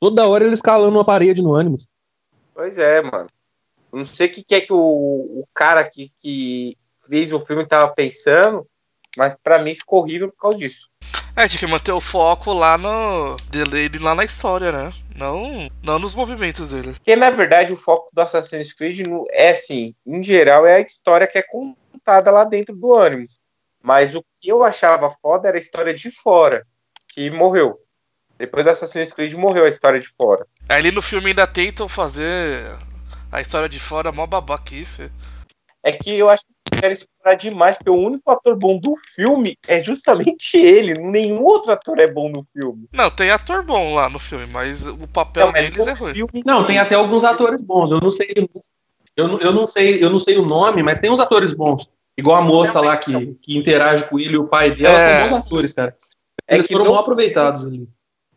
Toda 0.00 0.26
hora 0.26 0.44
eles 0.44 0.58
escalando 0.58 0.90
uma 0.90 1.04
parede 1.04 1.42
no 1.42 1.54
ânimos. 1.54 1.86
Pois 2.54 2.78
é, 2.78 3.00
mano. 3.00 3.28
Não 3.92 4.04
sei 4.04 4.26
o 4.26 4.30
que, 4.30 4.42
que 4.42 4.54
é 4.54 4.60
que 4.60 4.72
o, 4.72 4.76
o 4.76 5.48
cara 5.54 5.88
que, 5.88 6.10
que 6.20 6.76
fez 7.06 7.32
o 7.32 7.40
filme 7.40 7.66
tava 7.66 7.88
pensando, 7.92 8.66
mas 9.16 9.34
pra 9.42 9.62
mim 9.62 9.74
ficou 9.74 10.00
horrível 10.00 10.28
por 10.28 10.36
causa 10.36 10.58
disso. 10.58 10.88
É, 11.40 11.48
tinha 11.48 11.60
que 11.60 11.66
manter 11.66 11.92
o 11.92 12.02
foco 12.02 12.52
lá 12.52 12.76
no. 12.76 13.34
dele 13.50 13.98
lá 13.98 14.14
na 14.14 14.24
história, 14.24 14.70
né? 14.70 14.92
Não, 15.16 15.70
não 15.82 15.98
nos 15.98 16.14
movimentos 16.14 16.68
dele. 16.68 16.92
Porque, 16.92 17.16
na 17.16 17.30
verdade, 17.30 17.72
o 17.72 17.78
foco 17.78 18.10
do 18.12 18.20
Assassin's 18.20 18.74
Creed 18.74 19.06
é 19.30 19.48
assim, 19.48 19.94
em 20.06 20.22
geral, 20.22 20.66
é 20.66 20.76
a 20.76 20.80
história 20.80 21.26
que 21.26 21.38
é 21.38 21.42
contada 21.42 22.30
lá 22.30 22.44
dentro 22.44 22.76
do 22.76 22.94
Animus. 22.94 23.38
Mas 23.82 24.14
o 24.14 24.22
que 24.38 24.50
eu 24.50 24.62
achava 24.62 25.10
foda 25.22 25.48
era 25.48 25.56
a 25.56 25.58
história 25.58 25.94
de 25.94 26.10
fora, 26.10 26.66
que 27.08 27.30
morreu. 27.30 27.78
Depois 28.36 28.62
do 28.62 28.72
Assassin's 28.72 29.10
Creed 29.10 29.32
morreu 29.32 29.64
a 29.64 29.68
história 29.70 29.98
de 29.98 30.08
fora. 30.08 30.46
Ali 30.68 30.90
no 30.90 31.00
filme 31.00 31.28
ainda 31.28 31.46
tentam 31.46 31.88
fazer 31.88 32.60
a 33.32 33.40
história 33.40 33.68
de 33.68 33.80
fora 33.80 34.12
mó 34.12 34.26
babaquice. 34.26 35.10
É 35.82 35.92
que 35.92 36.14
eu 36.18 36.28
acho 36.28 36.42
que 36.46 36.78
querem 36.78 36.92
explorar 36.92 37.34
demais, 37.36 37.76
porque 37.78 37.90
o 37.90 37.94
único 37.96 38.30
ator 38.30 38.54
bom 38.56 38.78
do 38.78 38.94
filme 39.14 39.56
é 39.66 39.82
justamente 39.82 40.56
ele. 40.58 40.92
Nenhum 41.00 41.42
outro 41.42 41.72
ator 41.72 41.98
é 41.98 42.06
bom 42.06 42.28
no 42.28 42.46
filme. 42.52 42.86
Não, 42.92 43.10
tem 43.10 43.30
ator 43.30 43.62
bom 43.64 43.94
lá 43.94 44.08
no 44.08 44.18
filme, 44.18 44.46
mas 44.46 44.86
o 44.86 45.08
papel 45.08 45.46
Não, 45.46 45.52
mas 45.52 45.70
deles 45.70 45.86
é 45.86 45.92
ruim. 45.92 46.12
filme 46.12 46.42
Não, 46.44 46.60
sim. 46.60 46.66
tem 46.66 46.78
até 46.78 46.94
alguns 46.94 47.24
atores 47.24 47.62
bons. 47.62 47.90
Eu 47.90 48.00
não 48.00 48.10
sei. 48.10 48.28
Eu, 49.16 49.26
não- 49.28 49.38
eu 49.38 49.52
não 49.52 49.66
sei, 49.66 50.02
eu 50.04 50.10
não 50.10 50.18
sei 50.18 50.36
o 50.38 50.44
nome, 50.44 50.82
mas 50.82 51.00
tem 51.00 51.10
uns 51.10 51.20
atores 51.20 51.52
bons. 51.52 51.90
Igual 52.16 52.36
a 52.36 52.42
moça 52.42 52.74
Não, 52.80 52.88
lá 52.88 52.96
que, 52.98 53.34
que 53.40 53.56
interage 53.56 54.04
com 54.04 54.18
ele 54.18 54.34
e 54.34 54.38
o 54.38 54.46
pai 54.46 54.70
dela, 54.70 54.98
É. 54.98 55.20
são 55.28 55.38
bons 55.38 55.46
atores, 55.46 55.72
cara. 55.72 55.96
É 56.46 56.56
Eles 56.56 56.66
que 56.66 56.72
foram 56.74 56.84
não- 56.84 56.92
mal 56.92 57.02
aproveitados 57.02 57.66
ali. 57.66 57.88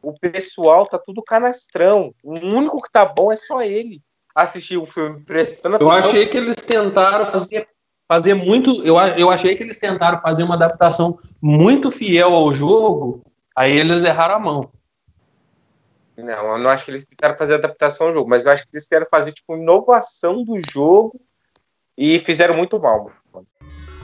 o 0.01 0.13
pessoal 0.19 0.85
tá 0.85 0.97
tudo 0.97 1.21
canastrão. 1.21 2.13
O 2.23 2.33
único 2.39 2.81
que 2.81 2.91
tá 2.91 3.05
bom 3.05 3.31
é 3.31 3.35
só 3.35 3.61
ele. 3.61 4.01
Assistir 4.35 4.77
o 4.77 4.85
filme 4.85 5.21
prestando 5.21 5.77
Eu 5.79 5.91
atenção. 5.91 6.09
achei 6.09 6.25
que 6.25 6.37
eles 6.37 6.55
tentaram 6.55 7.25
fazer, 7.25 7.67
fazer 8.07 8.33
muito. 8.33 8.83
Eu, 8.83 8.97
eu 8.97 9.29
achei 9.29 9.55
que 9.55 9.63
eles 9.63 9.77
tentaram 9.77 10.19
fazer 10.21 10.43
uma 10.43 10.55
adaptação 10.55 11.17
muito 11.41 11.91
fiel 11.91 12.33
ao 12.33 12.51
jogo, 12.53 13.21
aí 13.55 13.77
eles 13.77 14.03
erraram 14.03 14.35
a 14.35 14.39
mão. 14.39 14.71
Não, 16.17 16.53
eu 16.53 16.57
não 16.59 16.69
acho 16.69 16.85
que 16.85 16.91
eles 16.91 17.05
tentaram 17.05 17.35
fazer 17.35 17.55
adaptação 17.55 18.07
ao 18.07 18.13
jogo, 18.13 18.29
mas 18.29 18.45
eu 18.45 18.51
acho 18.51 18.63
que 18.63 18.69
eles 18.73 18.87
querem 18.87 19.07
fazer 19.09 19.31
tipo 19.31 19.55
inovação 19.55 20.43
do 20.43 20.59
jogo 20.71 21.19
e 21.97 22.19
fizeram 22.19 22.55
muito 22.55 22.79
mal. 22.79 23.11
mano. 23.33 23.47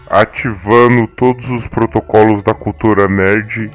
ativando 0.07 1.07
todos 1.15 1.45
os 1.49 1.67
protocolos 1.67 2.43
da 2.43 2.53
cultura 2.53 3.07
nerd 3.07 3.71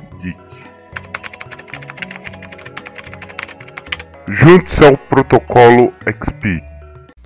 Junte-se 4.27 4.83
ao 4.83 4.97
protocolo 4.97 5.93
XP. 6.01 6.64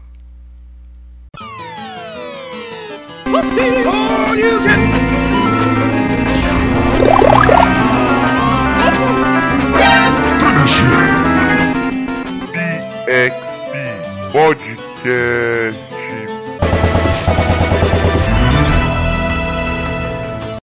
Podcast. 14.33 15.90